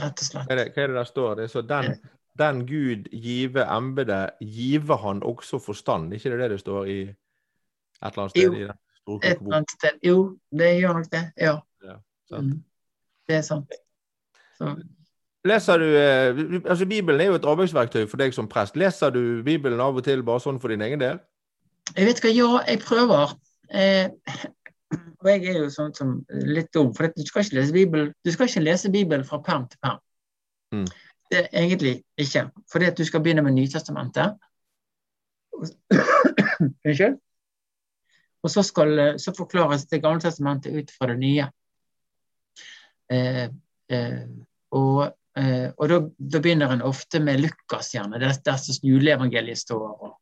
[0.00, 0.48] rett og slett.
[0.48, 1.36] Hva er det, hva er det der står?
[1.38, 1.92] Det er så den,
[2.40, 6.12] den Gud give embedet, give han også forstand.
[6.14, 7.16] ikke det det det står i et
[8.02, 8.42] eller annet sted
[9.06, 9.20] Jo.
[9.22, 9.98] Et eller annet sted.
[10.02, 11.24] Jo, det gjør nok det.
[11.38, 11.58] Ja.
[12.28, 12.54] sant?
[12.54, 12.64] Mm.
[13.28, 13.76] Det er sant.
[14.58, 14.72] Så,
[15.46, 18.76] Leser du, eh, altså Bibelen er jo et arbeidsverktøy for deg som prest.
[18.76, 21.22] Leser du Bibelen av og til bare sånn for din egen del?
[21.94, 23.34] jeg vet hva, ja, jeg prøver.
[23.70, 24.08] Eh,
[25.20, 28.32] og jeg er jo sånn som litt dum, for du skal ikke lese Bibelen, du
[28.32, 30.00] skal ikke lese Bibelen fra perm til perm.
[30.74, 30.86] Mm.
[31.30, 32.46] Det egentlig ikke.
[32.70, 34.36] Fordi at du skal begynne med Nytestamentet.
[36.86, 37.16] Unnskyld.
[38.44, 41.48] Og så, skal, så forklares Det gamle testamentet ut fra det nye.
[43.10, 43.48] Eh,
[43.90, 44.26] eh,
[44.70, 48.20] og og da, da, begynner en ofte med Lukas, gjerne.
[48.22, 49.88] Der, der som juleevangeliet står.
[50.02, 50.14] og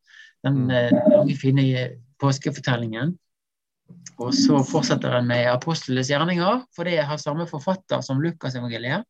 [0.45, 0.71] Den Mm.
[0.71, 3.19] eh, lange, fine påskefortellingen.
[4.19, 9.05] Og så fortsetter en med apostlenes gjerninger, for det har samme forfatter som Lukasevangeliet.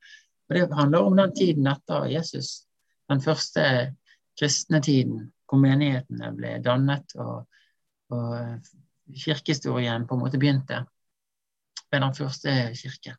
[0.49, 2.67] Og det handler om den tiden etter Jesus.
[3.11, 3.95] Den første
[4.39, 7.47] kristne tiden, hvor menighetene ble dannet og,
[8.11, 8.61] og
[9.15, 10.85] kirkehistorien på en måte begynte
[11.93, 13.17] med den første kirke.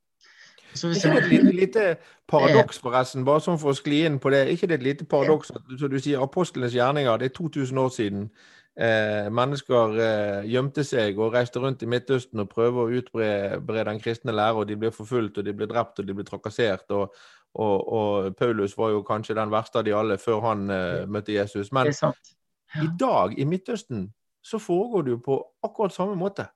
[0.75, 1.83] Så hvis det et lite, lite
[2.27, 4.45] paradoks, forresten, bare sånn for å skli inn på det.
[4.51, 7.93] Ikke det et lite paradoks at så du sier, apostlenes gjerninger, det er 2000 år
[7.95, 8.27] siden.
[8.75, 14.01] Eh, mennesker eh, gjemte seg og reiste rundt i Midtøsten og prøvde å utbre den
[14.03, 16.91] kristne lære, og de ble forfulgt, og de ble drept, og de ble trakassert.
[16.91, 17.15] Og,
[17.55, 21.37] og, og Paulus var jo kanskje den verste av de alle før han eh, møtte
[21.37, 21.71] Jesus.
[21.71, 22.35] Men er.
[22.75, 22.83] Ja.
[22.83, 24.09] i dag, i Midtøsten,
[24.43, 26.49] så foregår det jo på akkurat samme måte.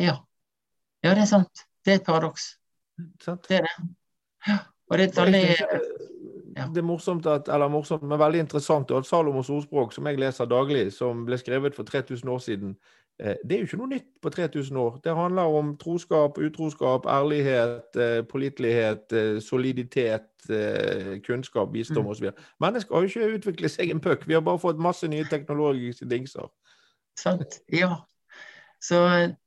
[0.00, 0.18] Ja.
[1.04, 1.68] ja, det er sant.
[1.84, 2.56] Det er et paradoks.
[3.24, 3.48] Sant?
[3.48, 3.88] Det er det.
[4.48, 4.58] Ja.
[4.90, 5.42] Og det er veldig
[6.56, 6.66] ja.
[6.66, 10.48] Det er morsomt at, eller morsomt, men veldig interessant at Salomos ordspråk, som jeg leser
[10.50, 12.72] daglig, som ble skrevet for 3000 år siden,
[13.20, 14.98] eh, det er jo ikke noe nytt på 3000 år.
[15.04, 20.26] Det handler om troskap, utroskap, ærlighet, eh, pålitelighet, eh, soliditet,
[21.26, 22.10] kunnskap, visdom Mm.
[22.10, 22.30] osv.
[22.60, 24.26] Mennesker har jo ikke utviklet seg en puck.
[24.26, 26.48] Vi har bare fått masse nye teknologiske dingser.
[27.16, 27.60] sant.
[27.72, 27.96] Ja.
[28.80, 28.96] Så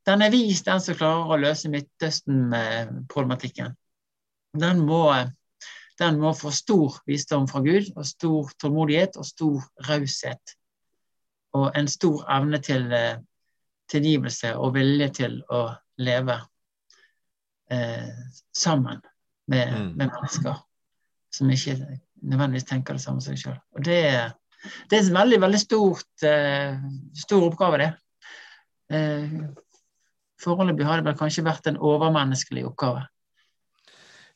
[0.06, 3.72] den er vis, den som klarer å løse Midtøsten-problematikken.
[4.54, 5.08] Den må,
[5.98, 10.54] den må få stor visdom fra Gud, og stor tålmodighet og stor raushet.
[11.54, 13.18] Og en stor evne til eh,
[13.90, 15.66] tilgivelse og vilje til å
[16.02, 16.38] leve
[17.70, 18.08] eh,
[18.54, 19.02] sammen
[19.46, 19.96] med, Mm.
[19.96, 20.54] med mennesker
[21.34, 21.76] som ikke
[22.22, 23.58] nødvendigvis tenker det samme som seg sjøl.
[23.76, 23.98] Og det,
[24.90, 26.78] det er en veldig, veldig stort, eh,
[27.18, 27.90] stor oppgave, det.
[28.92, 29.36] Eh,
[30.44, 33.04] Foreløpig har det vel kanskje vært en overmenneskelig oppgave.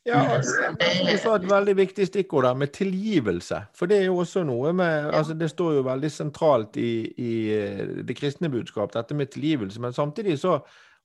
[0.08, 3.60] Ja, Du sa et veldig viktig stikkord der, med tilgivelse.
[3.76, 7.32] For det er jo også noe med altså Det står jo veldig sentralt i, i
[7.52, 9.80] eh, det kristne budskap, dette med tilgivelse.
[9.80, 10.58] Men samtidig så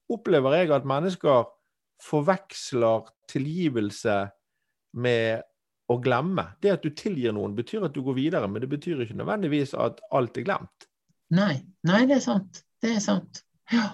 [0.09, 1.49] opplever jeg at mennesker
[2.03, 4.17] forveksler tilgivelse
[4.93, 5.43] med
[5.91, 6.45] å glemme.
[6.61, 9.73] Det at du tilgir noen, betyr at du går videre, men det betyr ikke nødvendigvis
[9.79, 10.87] at alt er glemt.
[11.33, 12.63] Nei, nei, det er sant.
[12.83, 13.43] Det er sant.
[13.71, 13.93] Ja.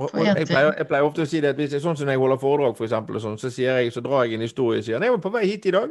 [0.00, 2.08] Og, og jeg, pleier, jeg pleier ofte å si det at hvis jeg, sånn som
[2.08, 4.86] når jeg holder foredrag, for eksempel, sånn, så, jeg, så drar jeg en historie og
[4.86, 5.90] sier når jeg var på vei hit i dag,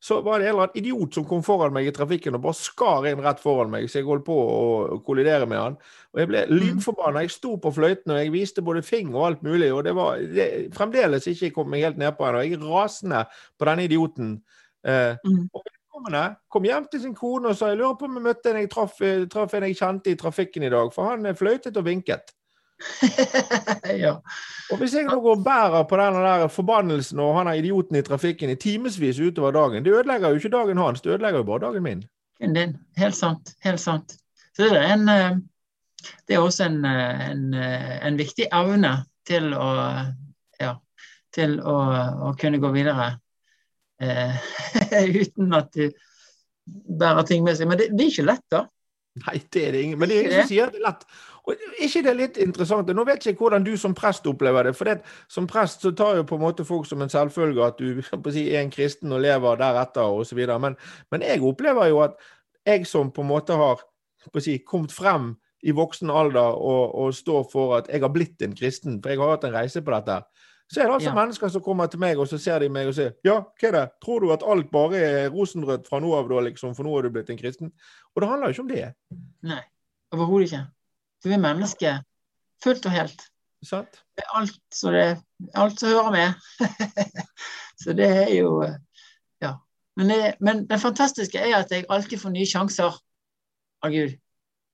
[0.00, 2.56] så var det en eller annen idiot som kom foran meg i trafikken og bare
[2.56, 5.76] skar inn rett foran meg, så jeg holdt på å kollidere med han.
[6.14, 7.26] Og jeg ble lynforbanna.
[7.26, 10.22] Jeg sto på fløyten og jeg viste både fing og alt mulig, og det var
[10.38, 10.46] det,
[10.78, 12.40] fremdeles ikke kom meg helt nedpå ennå.
[12.46, 13.26] Jeg er rasende
[13.60, 14.32] på denne idioten.
[14.88, 15.50] Eh, Mm.
[15.52, 15.68] og
[16.00, 18.60] vedkommende kom hjem til sin kone og sa jeg lurer på om jeg møtte en
[18.60, 21.76] jeg traff, eh, traff en jeg kjente i trafikken i dag, for han eh, fløytet
[21.76, 22.32] og vinket.
[24.04, 24.14] ja.
[24.70, 27.96] Og hvis jeg nå går og bærer på den der forbannelsen og han er idioten
[27.96, 31.44] i trafikken i timevis utover dagen, det ødelegger jo ikke dagen hans, det ødelegger jo
[31.44, 32.04] bare dagen min.
[32.40, 32.76] Din.
[32.96, 33.54] Helt sant.
[33.60, 34.16] Helt sant.
[34.56, 35.38] Så det er en eh,
[36.28, 39.66] Det er også en, en, en viktig evne til å
[40.60, 40.70] ja,
[41.34, 41.74] til å,
[42.24, 43.10] å kunne gå videre
[45.20, 45.90] uten at du
[47.00, 47.68] bærer ting med seg.
[47.70, 48.64] Men det, det er ikke lett, da.
[49.20, 49.98] Nei, det er det ingen.
[49.98, 51.04] Men det er sier det er lett.
[51.48, 52.90] Og ikke det er litt interessant?
[52.94, 54.74] Nå vet jeg ikke hvordan du som prest opplever det.
[54.78, 55.00] For det,
[55.32, 58.00] som prest så tar jo på en måte folk som en selvfølge at du
[58.34, 60.40] si, er en kristen og lever deretter osv.
[60.62, 60.76] Men,
[61.10, 62.18] men jeg opplever jo at
[62.68, 63.82] jeg som på en måte har
[64.38, 65.32] si, kommet frem
[65.66, 69.20] i voksen alder og, og står for at jeg har blitt en kristen, for jeg
[69.20, 70.20] har hatt en reise på dette.
[70.70, 71.14] Så er det altså Ja.
[71.14, 73.72] mennesker som kommer til meg, og så ser de meg og sier Ja, hva er
[73.72, 73.90] det?
[74.04, 77.02] Tror du at alt bare er rosenrødt fra nå av, da, liksom, for nå har
[77.02, 77.72] du blitt en kristen?
[78.14, 78.94] Og det handler jo ikke om det.
[79.42, 79.62] Nei.
[80.12, 80.62] Overhodet ikke.
[81.24, 81.96] Du er menneske
[82.62, 83.26] fullt og helt.
[83.66, 83.98] Sant?
[84.16, 85.22] Det er alt, så det,
[85.54, 86.32] alt som hører med.
[87.82, 88.62] så det er jo
[89.42, 89.54] Ja.
[89.96, 92.94] Men det, men det fantastiske er at jeg alltid får nye sjanser
[93.82, 94.14] av Gud.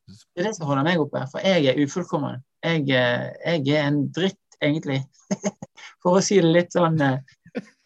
[0.06, 2.42] Det er det som holder meg oppe, for jeg er ufullkommen.
[2.62, 5.02] Jeg, eh, jeg er en dritt, egentlig.
[6.02, 6.98] For å si det litt sånn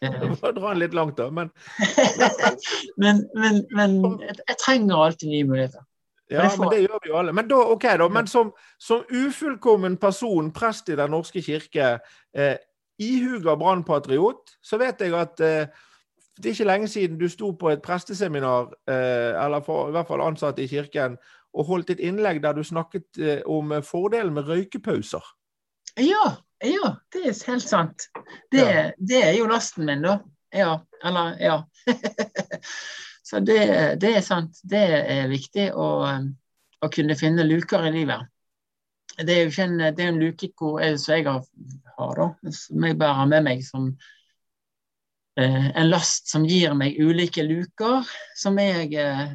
[0.01, 1.29] du får dra den litt langt, da.
[1.31, 1.47] Men,
[3.01, 5.85] Men, men, men jeg, jeg trenger alltid nye muligheter.
[6.31, 7.33] ja, får- men det gjør vi jo alle.
[7.37, 11.93] Men da, okay, da, men som, som ufullkommen person, prest i Den norske kirke,
[12.35, 12.57] eh,
[12.99, 15.71] ihuga brannpatriot, så vet jeg at eh,
[16.41, 20.07] det er ikke lenge siden du sto på et presteseminar, eh, eller for, i hvert
[20.11, 21.15] fall ansatt i kirken,
[21.53, 25.23] og holdt et innlegg der du snakket eh, om fordelen med røykepauser.
[25.99, 28.07] Ja, Ja, det er helt sant.
[28.51, 28.91] Det, Ja.
[28.97, 30.19] det er jo lasten min, da.
[30.53, 30.75] Ja.
[31.03, 31.63] Eller, ja.
[33.23, 33.61] Så det,
[34.01, 34.59] det er sant.
[34.63, 36.29] Det er viktig å, um,
[36.83, 38.27] å kunne finne luker i livet.
[39.17, 41.45] Det er jo ikke en, det er en luke jeg, som jeg har,
[41.97, 43.89] har da, som jeg bærer med meg som
[45.39, 48.07] eh, en last som gir meg ulike luker,
[48.39, 49.33] som jeg eh,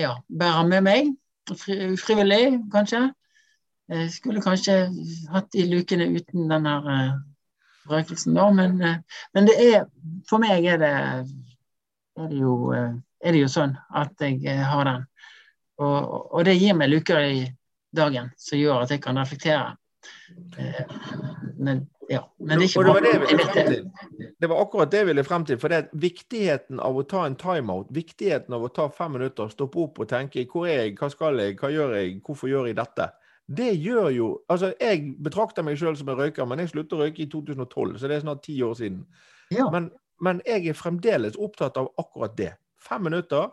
[0.00, 1.12] ja, bærer med meg.
[1.60, 3.06] Fri, frivillig, kanskje.
[3.92, 4.74] Jeg skulle kanskje
[5.32, 7.16] hatt de lukene uten den her eh,
[7.90, 9.00] røkelsen, da, men, eh,
[9.36, 9.82] men det er
[10.30, 10.92] For meg er det,
[12.16, 15.04] er det, jo, eh, er det jo sånn at jeg eh, har den.
[15.84, 17.42] Og, og det gir meg luker i
[17.94, 19.74] dagen som gjør at jeg kan reflektere.
[20.58, 20.94] Eh,
[21.58, 23.84] men ja, men det det var det.
[24.40, 25.58] Det var akkurat det jeg ville frem til.
[25.60, 29.48] For det er viktigheten av å ta en timeout, viktigheten av å ta fem minutter,
[29.48, 32.68] stoppe opp og tenke hvor er jeg, hva skal jeg, hva gjør jeg, hvorfor gjør
[32.68, 33.08] jeg dette?
[33.46, 37.02] Det gjør jo Altså, jeg betrakter meg sjøl som en røyker, men jeg sluttet å
[37.02, 39.02] røyke i 2012, så det er snart ti år siden.
[39.52, 39.66] Ja.
[39.70, 42.54] Men, men jeg er fremdeles opptatt av akkurat det.
[42.80, 43.50] Fem minutter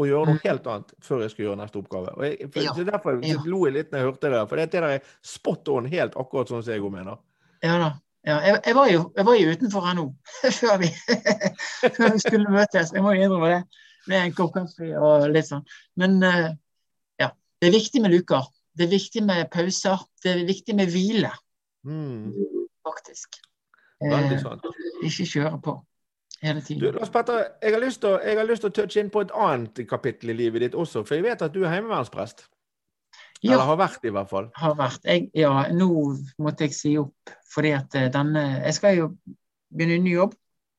[0.00, 0.44] og gjøre noe Mm.
[0.44, 2.14] helt annet før jeg skal gjøre neste oppgave.
[2.16, 2.72] Og jeg, for, Ja.
[2.72, 3.36] så Derfor Ja.
[3.44, 4.48] lo jeg litt når jeg hørte det.
[4.48, 7.18] For det, der er spot on helt akkurat sånn som jeg òg mener.
[7.62, 7.90] Ja da.
[8.24, 10.14] Ja, jeg, jeg, var jo, jeg var jo utenfor her nå,
[10.60, 10.88] før vi,
[11.96, 12.92] før vi skulle møtes.
[12.94, 13.62] Jeg må jo innrømme det.
[14.08, 15.64] Med en kopp kaffe og litt sånn.
[15.96, 16.48] Men eh,
[17.20, 17.28] ja,
[17.60, 18.46] det er viktig med luker.
[18.72, 20.04] Det er viktig med pauser.
[20.22, 21.32] Det er viktig med hvile,
[21.82, 22.30] Mm,
[22.86, 23.40] faktisk.
[24.04, 24.42] Eh,
[25.02, 25.72] ikke kjøre på
[26.42, 26.94] hele Du, tiden.
[26.94, 28.00] Lars Petter, jeg har lyst
[28.62, 31.04] til å, touche inn på et annet kapittel i livet ditt også.
[31.06, 32.46] For jeg vet at du er heimevernsprest.
[33.42, 34.50] Eller har vært, i hvert fall.
[34.54, 35.04] har vært.
[35.04, 35.88] Jeg, ja, nå
[36.38, 39.08] måtte jeg si opp fordi at eh, denne Jeg skal jo
[39.74, 40.36] begynne en ny jobb.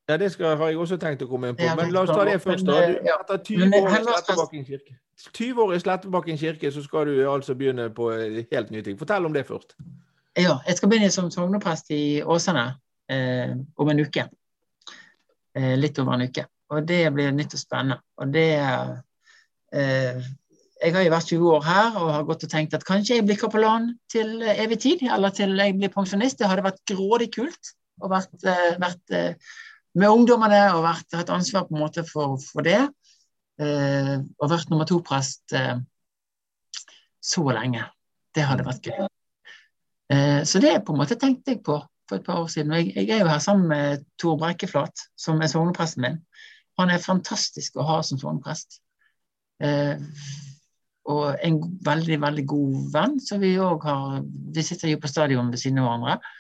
[0.10, 1.68] Ja, Det skal, har jeg også tenkt å komme inn på.
[1.80, 2.66] Men la oss ta det først.
[2.68, 2.80] da.
[2.92, 4.98] Du, eh, etter 20 eh, år i Slettebakken kirke
[5.32, 8.98] 20 år i Slettebakken kirke, så skal du altså begynne på eh, helt nye ting.
[9.00, 9.76] Fortell om det først.
[10.38, 12.74] Ja, jeg skal begynne som sogneprest i Åsane
[13.10, 14.28] eh, om en uke.
[15.56, 16.48] Eh, litt over en uke.
[16.74, 18.00] Og det blir nytt og spennende.
[18.18, 18.48] Og det
[19.74, 20.24] eh,
[20.84, 23.26] Jeg har jo vært 20 år her og har gått og tenkt at kanskje jeg
[23.28, 26.42] blir kapellan til eh, evig tid, eller til jeg blir pensjonist.
[26.42, 28.34] Det hadde vært grådig kult å vært,
[28.82, 29.14] vært
[30.00, 32.82] med ungdommene og vært, hatt ansvar på en måte for, for det.
[33.62, 35.76] Eh, og vært nummer to-prest eh,
[37.24, 37.86] så lenge.
[38.34, 39.10] Det hadde vært gøy.
[40.14, 41.78] Eh, Så det på en måte tenkte jeg på
[42.10, 42.74] for et par år siden.
[42.80, 46.18] Jeg, jeg er jo her sammen med Tor Brekkeflat, som er sognepresten min.
[46.82, 48.82] Han er fantastisk å ha som sogneprest.
[49.64, 50.02] Eh,
[51.12, 55.50] og en veldig, veldig god venn, så vi òg har Vi sitter jo på stadion
[55.52, 56.34] ved siden av hverandre.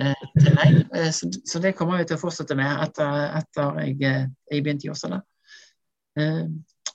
[0.00, 0.82] Eh, til meg.
[0.94, 4.64] Eh, så, så det kommer vi til å fortsette med etter, etter jeg, eh, jeg
[4.64, 5.22] begynte i Åsane.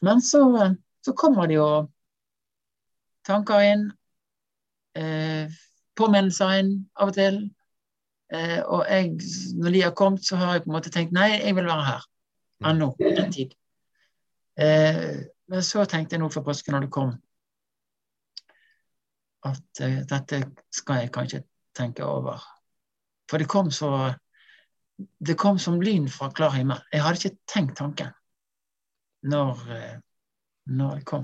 [0.02, 0.42] Men så,
[1.06, 1.68] så kommer det jo
[3.28, 3.84] tanker inn.
[5.98, 7.38] Påminnelser inn av og til.
[8.34, 9.12] Og jeg,
[9.62, 11.86] når de har kommet, så har jeg på en måte tenkt nei, jeg vil være
[11.86, 12.08] her.
[12.72, 13.54] Ennå en tid.
[14.58, 17.14] Men så tenkte jeg nå for påske når det kom,
[19.46, 20.42] at dette
[20.74, 21.44] skal jeg kanskje
[21.78, 22.42] tenke over.
[23.32, 24.14] For det kom så
[25.26, 26.82] Det kom som lyn fra klar himmel.
[26.94, 28.12] Jeg hadde ikke tenkt tanken
[29.26, 29.96] når, eh,
[30.70, 31.24] når jeg kom.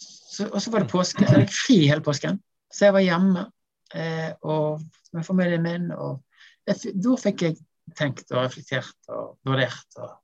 [0.00, 1.26] Så, og så var det påske.
[1.26, 2.38] Så jeg fikk fri hele påsken.
[2.72, 3.44] Så jeg var hjemme
[3.92, 4.80] eh, og
[5.12, 5.90] med familien min.
[5.92, 6.22] Og
[6.68, 7.58] jeg, da fikk jeg
[7.96, 10.00] tenkt og reflektert og vurdert.
[10.00, 10.16] Og,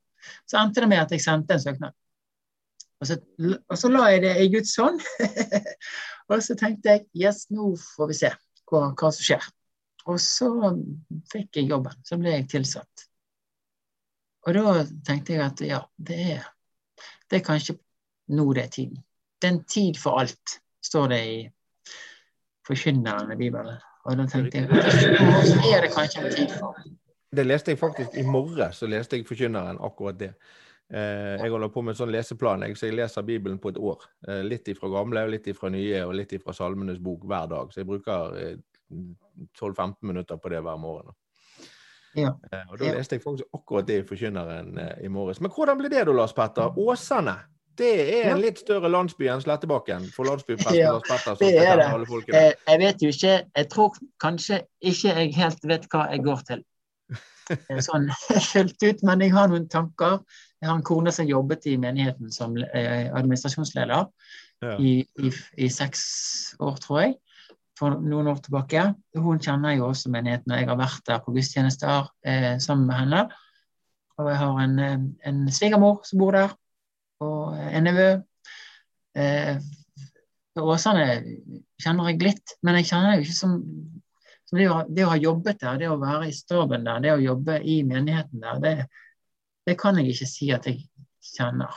[0.49, 1.97] så endte det med at jeg sendte en søknad.
[3.01, 3.19] Og så,
[3.69, 5.01] og så la jeg det i Guds hånd.
[6.31, 8.33] og så tenkte jeg yes, nå får vi se
[8.71, 9.53] hva, hva som skjer.
[10.11, 10.49] Og så
[11.31, 11.95] fikk jeg jobben.
[12.03, 13.07] Så ble jeg tilsatt.
[14.43, 16.47] Og da tenkte jeg at ja, det er,
[17.31, 17.77] det er kanskje
[18.35, 19.03] nå det er tiden.
[19.39, 21.37] Det er en tid for alt, står det i
[22.67, 23.79] Forkynneren i Bibelen.
[24.07, 26.75] Og da tenkte jeg at så er det kanskje en tid for
[27.33, 30.33] Det leste jeg faktisk i morges, så leste jeg Forkynneren akkurat det.
[30.93, 34.03] Eh, jeg holder på med en sånn leseplan, så jeg leser Bibelen på et år.
[34.27, 37.71] Eh, litt ifra gamle, litt ifra nye, og litt ifra Salmenes bok hver dag.
[37.71, 38.57] Så jeg bruker eh,
[38.91, 41.13] 12-15 minutter på det hver morgen.
[42.15, 42.35] Ja.
[42.51, 45.39] Eh, og da leste jeg faktisk akkurat det i Forkynneren eh, i morges.
[45.41, 46.75] Men hvordan ble det da, Lars Petter?
[46.77, 47.33] Åsane?
[47.77, 47.87] Det
[48.19, 51.39] er en litt større landsby enn Slettebakken for landsbypresten Ja, Lars Petter.
[51.41, 51.87] det er det.
[52.11, 52.37] folkene.
[52.37, 54.59] Eh, jeg vet jo ikke Jeg tror kanskje
[54.91, 56.61] ikke jeg helt vet hva jeg går til.
[57.87, 58.05] Sånn
[58.51, 60.19] fullt ut, men jeg har noen tanker.
[60.61, 64.05] Jeg har en kone som jobbet i menigheten som administrasjonsleder
[64.63, 64.77] Ja.
[64.79, 66.03] i, i, i seks
[66.63, 67.17] år, tror jeg.
[67.79, 68.83] For noen år tilbake.
[69.17, 72.99] Hun kjenner jo også menigheten, og jeg har vært der på gudstjenester eh, sammen med
[72.99, 73.23] henne.
[74.21, 76.53] Og jeg har en, eh, en svigermor som bor der,
[77.25, 78.11] og en nevø.
[79.17, 79.55] Eh,
[80.61, 81.07] Åsane
[81.81, 83.57] kjenner jeg litt, men jeg kjenner jo ikke som
[84.53, 87.13] som det å, det å, ha jobbet der, det å være i staben der, det
[87.15, 88.73] å jobbe i menigheten der, det,
[89.65, 90.83] det kan jeg ikke si at jeg
[91.33, 91.73] kjenner.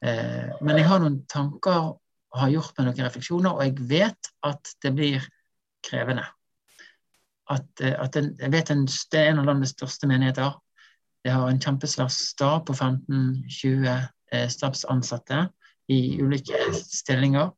[0.00, 1.96] Eh, men jeg har noen tanker
[2.34, 5.26] og har gjort meg noen refleksjoner, og jeg vet at det blir
[5.86, 6.24] krevende.
[7.50, 10.56] At, eh, at en, jeg vet en, Det er en av landets største menigheter.
[11.24, 13.86] Det har en kjempesvær stab på 15-20
[14.32, 15.46] eh, stabsansatte
[15.90, 17.50] i ulike stillinger.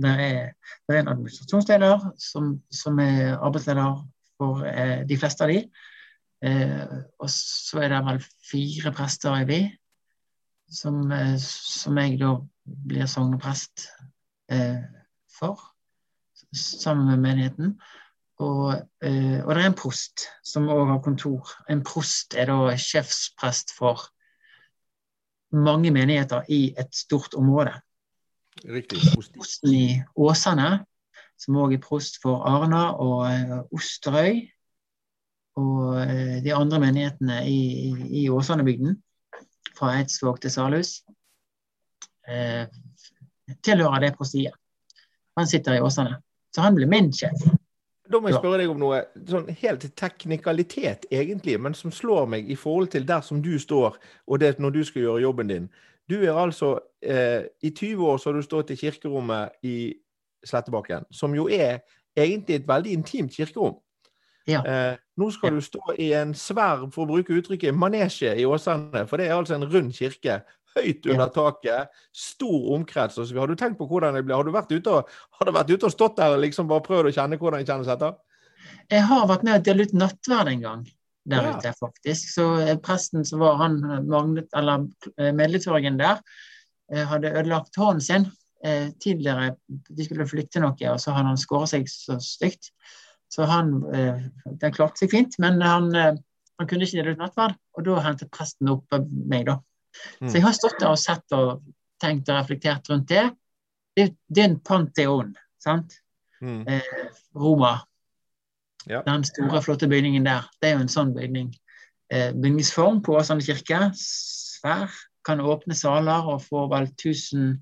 [0.00, 0.52] Det er,
[0.88, 4.04] det er en administrasjonsleder som, som, er arbeidsleder
[4.38, 5.64] for eh, de fleste av de.
[6.46, 9.60] Eh, og så er det vel fire prester i vi,
[10.70, 13.88] som, eh, som jeg da blir sogneprest
[14.52, 14.78] eh,
[15.38, 15.60] for,
[16.54, 17.74] sammen med menigheten.
[18.40, 18.72] Og,
[19.04, 21.50] eh, og, det er en prost som òg har kontor.
[21.68, 24.06] En prost er da sjefsprest for
[25.50, 27.74] mange menigheter i et stort område.
[28.64, 29.02] Riktig.
[29.34, 29.84] Prosten i
[30.16, 30.84] Åsane,
[31.40, 34.40] som òg er prost for Arna og uh, Osterøy.
[35.60, 37.60] Og uh, de andre menighetene i,
[37.90, 37.92] i,
[38.22, 38.94] i Åsanebygden,
[39.78, 41.00] fra Eidsvåg til Salhus,
[42.28, 42.66] eh,
[43.62, 44.54] tilhører det prostiet.
[45.36, 46.20] Han sitter i Åsane.
[46.54, 47.44] Så han blir min sjef.
[48.10, 52.48] Da må jeg spørre deg om noe sånn helt teknikalitet, egentlig, men som slår meg
[52.50, 55.68] i forhold til der som du står, og det når du skal gjøre jobben din.
[56.10, 56.72] Du er altså
[57.06, 59.76] eh, I 20 år så har du stått i kirkerommet i
[60.42, 61.84] Slettebakken, som jo er
[62.18, 63.78] egentlig et veldig intimt kirkerom.
[64.48, 64.62] Ja.
[64.64, 69.04] Eh, nå skal du stå i en svær, for å bruke uttrykket, manesje i Åsane.
[69.10, 70.40] For det er altså en rund kirke.
[70.76, 71.32] Høyt under ja.
[71.34, 73.36] taket, stor omkrets osv.
[73.42, 74.36] Har du tenkt på hvordan det blir?
[74.38, 76.84] Har du vært ute og, har du vært ute og stått der og liksom bare
[76.86, 78.14] prøvd å kjenne hvordan det kjennes etter?
[78.90, 80.84] Jeg har vært med og delt ut nattverd en gang
[81.30, 81.56] der ja.
[81.56, 82.30] ute, faktisk.
[82.32, 84.86] Så eh, presten som var han eh, Magnet, eller
[85.18, 86.22] eh, der,
[86.90, 88.24] hadde ødelagt hånden sin
[89.00, 89.54] tidligere.
[89.68, 92.72] De skulle flytte noe, og så hadde han skåret seg så stygt.
[93.30, 93.76] Så han
[94.58, 97.54] Den klarte seg fint, men han, han kunne ikke dele ut nattverd.
[97.78, 98.96] Og da hentet presten opp
[99.30, 99.60] meg, da.
[100.18, 101.62] Så jeg har stått der og sett og
[102.02, 103.28] tenkt og reflektert rundt det.
[103.94, 105.30] Det, det er en panteon,
[105.62, 105.94] sant?
[106.42, 106.64] Mm.
[106.66, 106.90] Eh,
[107.38, 107.76] Roma
[108.88, 109.02] ja.
[109.06, 110.46] Den store, flotte bygningen der.
[110.62, 111.50] Det er jo en sånn bygning.
[112.12, 113.90] Eh, bygningsform på Åsane kirke.
[113.96, 114.92] Svær.
[115.26, 117.58] Kan åpne saler og få vel 1000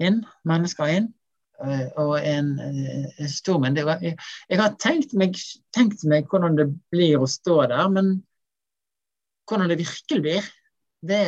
[0.00, 1.10] inn, mennesker inn.
[1.60, 4.16] Eh, og en, eh, stor Men det, jeg,
[4.48, 5.36] jeg, har tenkt meg,
[5.76, 8.14] tenkt meg, hvordan det blir å stå der, men
[9.48, 10.48] hvordan det virkelig blir,
[11.04, 11.24] det,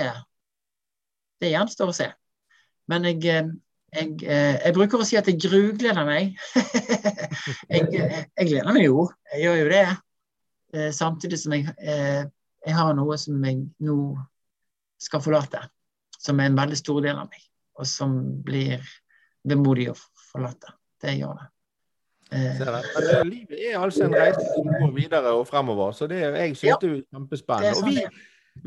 [1.43, 2.09] det gjenstår å se.
[2.89, 3.51] Men jeg, eh,
[3.93, 6.33] jeg, jeg, bruker å si at jeg grugleder meg.
[7.73, 9.05] jeg, jeg, gleder meg jo,
[9.35, 9.87] jeg gjør jo det.
[10.97, 13.97] Samtidig som jeg, jeg, har noe som jeg nå
[14.97, 15.67] skal forlate.
[16.17, 17.45] Som er en veldig stor del av meg,
[17.77, 18.15] og som
[18.47, 18.81] blir
[19.45, 19.99] vemodig å
[20.33, 20.75] forlate.
[21.03, 21.49] Det gjør det.
[22.33, 26.57] Men livet er altså en reise som går videre og fremover, så det, er, jeg
[26.57, 27.75] synes ja, det er kjempespennende.
[27.83, 27.99] Og vi,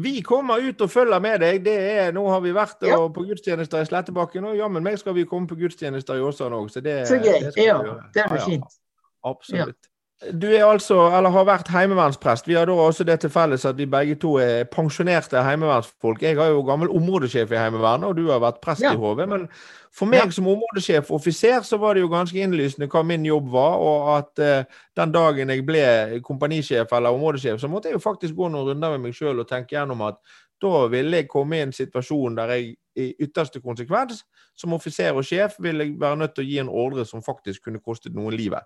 [0.04, 1.66] vi kommer ut og følger med deg.
[1.66, 3.00] det er, Nå har vi vært ja.
[3.08, 6.70] på gudstjenester i Slettebakken, og jammen meg skal vi komme på gudstjenester i Åsane òg.
[6.74, 7.50] Så det, så gøy.
[7.56, 7.80] det ja.
[8.14, 8.80] Det ja, fint.
[9.26, 9.90] Absolutt.
[10.24, 12.48] Du er altså, eller har vært heimevernsprest.
[12.48, 16.22] Vi har da også det til felles at vi begge to er pensjonerte heimevernsfolk.
[16.24, 18.94] Jeg er jo gammel områdesjef i Heimevernet, og du har vært prest ja.
[18.96, 19.26] i HV.
[19.28, 19.44] Men
[19.92, 20.30] for meg ja.
[20.38, 23.76] som områdesjef og offiser, så var det jo ganske innlysende hva min jobb var.
[23.84, 25.84] Og at uh, den dagen jeg ble
[26.24, 29.50] kompanisjef eller områdesjef, så måtte jeg jo faktisk gå noen runder med meg sjøl og
[29.52, 30.22] tenke gjennom at
[30.64, 34.22] da ville jeg komme i en situasjon der jeg i ytterste konsekvens,
[34.56, 37.68] som offiser og sjef, ville jeg være nødt til å gi en ordre som faktisk
[37.68, 38.64] kunne kostet noen livet.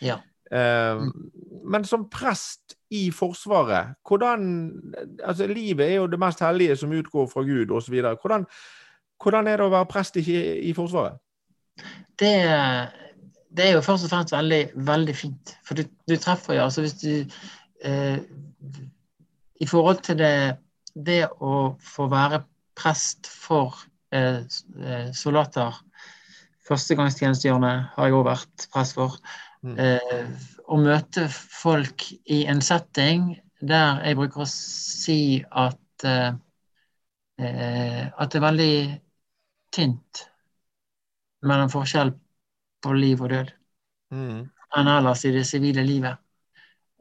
[0.00, 0.16] Ja.
[0.52, 1.08] Uh,
[1.66, 4.70] men som prest i Forsvaret, hvordan
[5.24, 7.94] altså Livet er jo det mest hellige som utgår fra Gud osv.
[8.00, 8.46] Hvordan,
[9.22, 10.26] hvordan er det å være prest i,
[10.70, 11.18] i Forsvaret?
[12.16, 12.34] Det,
[13.50, 15.56] det, er jo først og fremst veldig, veldig fint.
[15.66, 17.10] For du, du treffer jo altså hvis du
[17.84, 18.22] eh,
[19.60, 20.56] I forhold til det,
[20.94, 22.44] det å få være
[22.78, 23.76] prest for
[24.14, 24.44] eh,
[25.16, 25.82] soldater
[26.66, 29.18] Førstegangstjenestegjørende har jeg òg vært prest for.
[29.20, 29.45] Mm.
[29.74, 30.26] Eh,
[30.70, 36.34] å møte folk i en setting der jeg bruker å si at eh,
[37.36, 38.76] at det er veldig
[39.76, 40.22] tynt
[41.46, 42.14] mellom forskjell
[42.82, 43.50] på liv og død
[44.14, 44.38] mm.
[44.78, 46.16] enn ellers i det sivile livet.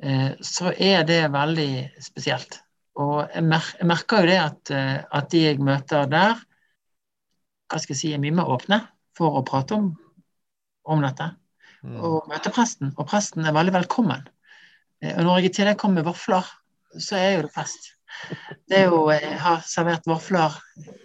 [0.03, 1.69] Eh, så er det veldig
[2.03, 2.59] spesielt.
[2.99, 6.43] Og jeg, mer jeg merker jo det at, eh, at, de jeg møter der,
[7.69, 8.81] hva skal jeg si, er mye mer åpne
[9.15, 9.89] for å prate om,
[10.91, 11.41] om dette mm.
[11.93, 12.93] Og møte presten.
[12.95, 14.23] Og presten er veldig velkommen.
[15.03, 16.47] Eh, og når jeg i tillegg kommer med vafler,
[16.95, 17.91] så er jo det fest.
[18.69, 20.55] Det er jo, Jeg eh, har servert vafler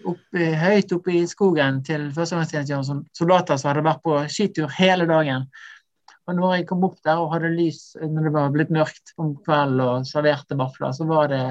[0.09, 5.49] opp, høyt oppe i skogen til førstegangstjenestegjørende soldater som hadde vært på skitur hele dagen.
[6.28, 9.35] Og når jeg kom opp der og hadde lys når det var blitt mørkt om
[9.43, 11.45] kvelden og serverte vafler, så var det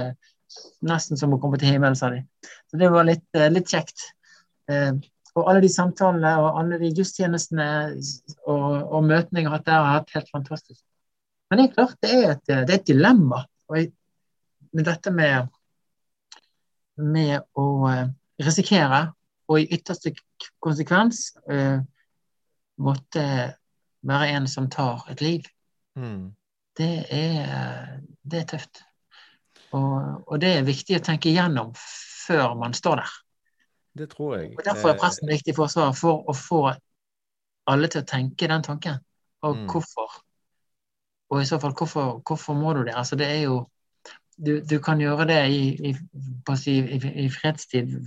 [0.86, 2.24] nesten som å komme til himmelen, sa de.
[2.72, 4.08] Så det var litt, eh, litt kjekt.
[5.40, 7.68] Og alle de samtalene og alle de gudstjenestene
[8.46, 10.82] og, og møtene jeg har hatt der, har vært helt fantastisk.
[11.50, 13.44] Men det er klart, det er et, det er et dilemma.
[13.74, 13.92] Jeg,
[14.76, 15.48] med dette med,
[17.02, 18.12] med å eh,
[18.46, 19.08] risikere,
[19.50, 20.12] og i ytterste
[20.62, 21.80] konsekvens uh,
[22.86, 23.24] måtte
[24.06, 25.48] være en som tar et liv,
[25.98, 26.28] mm.
[26.78, 28.84] det, er, det, er, tøft.
[29.74, 33.16] Og, og, det er viktig å tenke igjennom før man står der.
[34.00, 34.54] Det tror jeg.
[34.58, 36.62] Og Derfor er presten viktig for Forsvaret, for å få
[37.70, 39.02] alle til å tenke den tanken.
[39.44, 39.66] Og mm.
[39.72, 40.22] hvorfor.
[41.30, 42.96] Og i så fall, hvorfor, hvorfor må du det?
[42.96, 43.60] Altså, det er jo
[44.40, 45.96] du, du, kan gjøre det i, i,
[46.56, 47.98] si, i, i fredstid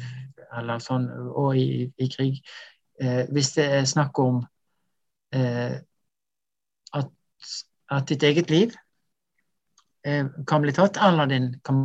[0.57, 2.41] eller sånn, og i, krig.
[3.01, 4.41] Eh, hvis det er snakk om
[5.37, 5.77] eh,
[6.97, 7.13] at,
[7.93, 8.73] at, ditt eget liv
[10.09, 11.85] eh, kan bli tatt, eller din kan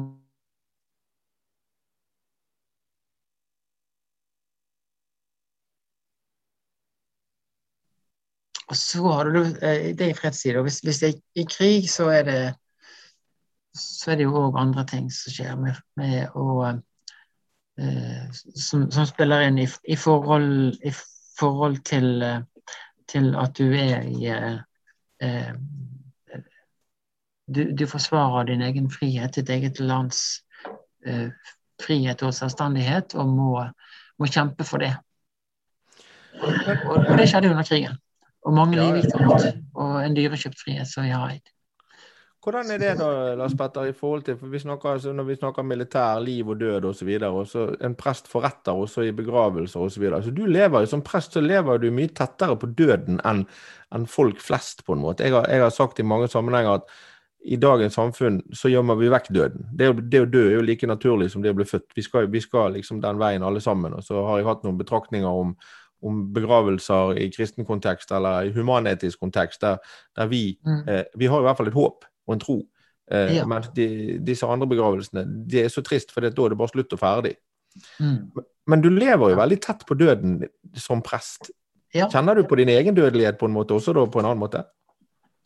[8.77, 10.57] Så har du eh, det i fredstid.
[10.59, 12.41] Og hvis, hvis det er i krig, så er det
[13.77, 19.05] så er det jo òg andre ting som skjer med, med å eh, som, som,
[19.05, 20.93] spiller inn i, i, forhold, i
[21.37, 22.39] forhold, til, eh,
[23.09, 24.57] til at du er i eh,
[25.23, 25.51] eh,
[27.47, 30.41] du, du, forsvarer din egen frihet, ditt eget lands
[31.05, 31.29] eh,
[31.83, 33.51] frihet og selvstendighet, og må,
[34.19, 34.95] må kjempe for det.
[36.37, 37.95] Og, og, det skjedde under krigen.
[38.47, 39.61] Og mange liv gikk tapt.
[39.75, 41.53] Og en dyrekjøpt frihet som vi har eid.
[42.47, 45.35] Hvordan er det da, Lars Petter, i forhold til for vi snakker, altså, Når vi
[45.35, 50.05] snakker militær, liv og død osv., og så en prest forretter også i begravelser osv.
[50.23, 53.43] Så du lever jo som prest så lever du mye tettere på døden enn
[53.95, 55.27] en folk flest, på en måte.
[55.27, 56.87] Jeg har, jeg har, sagt i mange sammenhenger at
[57.43, 59.67] i dagens samfunn så gjemmer vi vekk døden.
[59.75, 61.91] Det, det, å dø er jo like naturlig som det å bli født.
[61.95, 63.95] Vi skal, vi skal liksom den veien alle sammen.
[63.95, 65.53] Og så har jeg hatt noen betraktninger om,
[66.05, 69.77] om begravelser i kristen kontekst eller i humanetisk kontekst, der,
[70.17, 70.83] der vi, mm.
[70.87, 72.57] eh, vi har i hvert fall et håp og en tro.
[73.11, 73.45] Eh, ja.
[73.49, 73.87] Mens de,
[74.25, 77.35] disse andre begravelsene de er så trist, for da er det bare slutt og ferdig.
[78.01, 78.43] Mm.
[78.67, 80.41] Men du lever jo veldig tett på døden
[80.77, 81.51] som prest.
[81.95, 82.09] Ja.
[82.11, 84.65] Kjenner du på din egen dødelighet på en måte også, da, på en annen måte?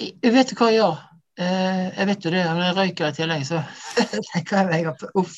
[0.02, 0.92] Jeg vet hva, ja.
[1.40, 2.44] Eh, jeg vet jo det.
[2.48, 3.62] Når jeg røyker i tillegg, så
[4.34, 5.38] tenker jeg at uff.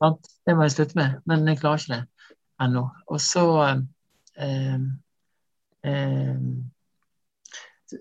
[0.00, 1.20] Det må jeg slutte med.
[1.28, 2.30] Men jeg klarer ikke det
[2.64, 2.86] ennå.
[3.12, 3.82] Og så eh,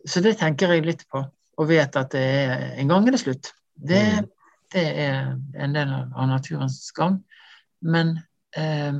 [0.06, 1.24] Så det tenker jeg litt på
[1.60, 3.52] og vet at det er en gang er det slutt.
[3.76, 4.28] Det, mm.
[4.76, 5.18] det er
[5.66, 7.18] en del av naturens gang.
[7.84, 8.14] Men,
[8.56, 8.94] eh,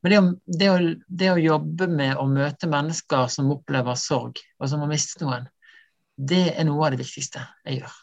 [0.00, 4.40] men det, å, det, å, det, å, jobbe med å møte mennesker som opplever sorg,
[4.60, 5.48] og som har mistet noen,
[6.16, 8.00] det er noe av det viktigste jeg gjør.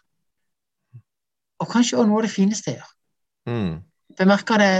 [1.64, 2.93] Og kanskje også noe av det fineste jeg gjør.
[3.49, 3.74] Mm.
[4.14, 4.74] Jeg merker det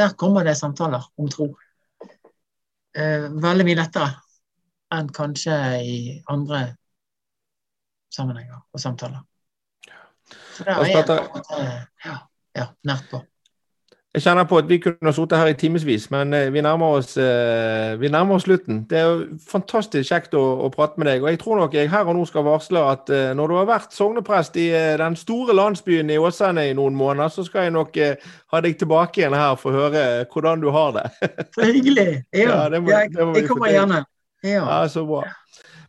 [0.00, 1.50] Der kommer det samtaler om tro.
[2.92, 4.08] Eh, veldig mye lettere
[4.92, 5.98] enn kanskje i
[6.32, 6.64] andre
[8.12, 9.22] sammenhenger og samtaler.
[10.52, 11.60] Så der er jeg på en måte
[12.04, 12.16] ja,
[12.58, 13.22] ja, nært på.
[14.12, 17.14] Jeg kjenner på at vi kunne sittet her i timevis, men eh, vi nærmer, oss,
[17.16, 18.82] eh, vi nærmer oss slutten.
[18.90, 21.24] Det er jo fantastisk kjekt å, å, prate med deg.
[21.24, 23.70] Og jeg tror nok jeg her og nå skal varsle at uh, når du har
[23.70, 24.66] vært sogneprest i
[25.00, 27.96] den store landsbyen i Åsane i noen måneder, så skal jeg nok
[28.52, 31.08] ha deg tilbake igjen her for å høre hvordan du har det.
[31.56, 32.10] Så hyggelig.
[32.42, 34.04] Ja, ja må, jeg, jeg kommer gjerne.
[34.44, 34.60] Ja.
[34.60, 35.24] ja, så bra.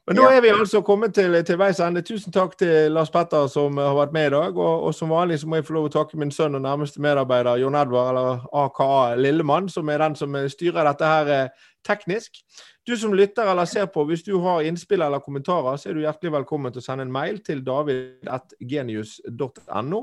[0.04, 2.02] Men da er vi altså kommet til, til veis ende.
[2.04, 4.58] Tusen takk til Lars Petter som har vært med i dag.
[4.58, 7.02] Og, og, som vanlig så må jeg få lov å takke min sønn og nærmeste
[7.04, 11.52] medarbeider Jon Edvard, eller AKA Lillemann, som er den som styrer dette her eh,
[11.88, 12.32] teknisk.
[12.84, 16.04] Du som lytter eller ser på, hvis du har innspill eller kommentarer, så er du
[16.04, 20.02] hjertelig velkommen til å sende en mail til david.genius.no.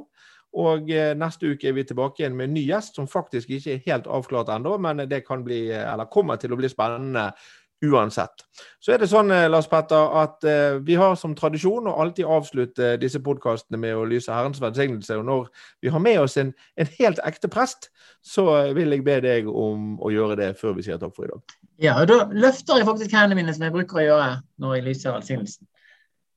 [0.64, 3.72] Og eh, neste uke er vi tilbake igjen med en ny gjest som faktisk ikke
[3.76, 7.36] er helt avklart ennå, men det kan bli, eller kommer til å bli spennende
[7.84, 8.44] uansett.
[8.80, 12.28] Så er det sånn, eh, Lars Petter, at eh, vi har som tradisjon å alltid
[12.28, 15.16] avslutte disse podkastene med å lyse Herrens velsignelse.
[15.20, 15.48] Og når
[15.82, 17.88] vi har med oss en, en, helt ekte prest,
[18.20, 18.44] så
[18.76, 21.56] vil jeg be deg om å gjøre det før vi sier takk for i dag.
[21.80, 24.86] Ja, og da løfter jeg faktisk hendene mine, som jeg bruker å gjøre når jeg
[24.90, 25.70] lyser velsignelsen.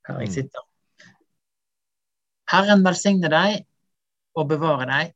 [0.07, 0.37] Her jeg mm.
[0.37, 0.69] sitter.
[2.53, 3.65] Herren velsigne deg
[4.39, 5.13] og bevare deg.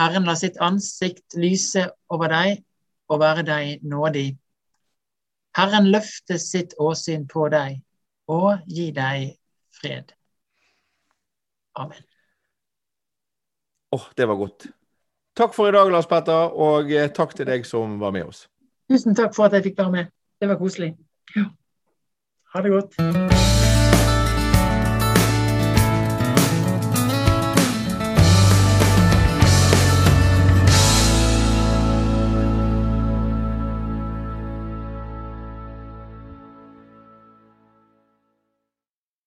[0.00, 2.62] Herren la sitt ansikt lyse over deg
[3.10, 4.39] og være deg nådig.
[5.58, 7.80] Herren løfte sitt åsyn på deg
[8.30, 9.32] og gi deg
[9.74, 10.12] fred.
[11.78, 12.04] Amen.
[13.90, 14.68] Åh, oh, det var godt.
[15.34, 18.44] Takk for i dag, Lars Petter, og eh, takk til deg som var med oss.
[18.90, 20.14] Tusen takk for at jeg fikk være med.
[20.40, 20.94] Det var koselig.
[21.34, 21.50] Ja.
[22.54, 23.39] Ha det godt.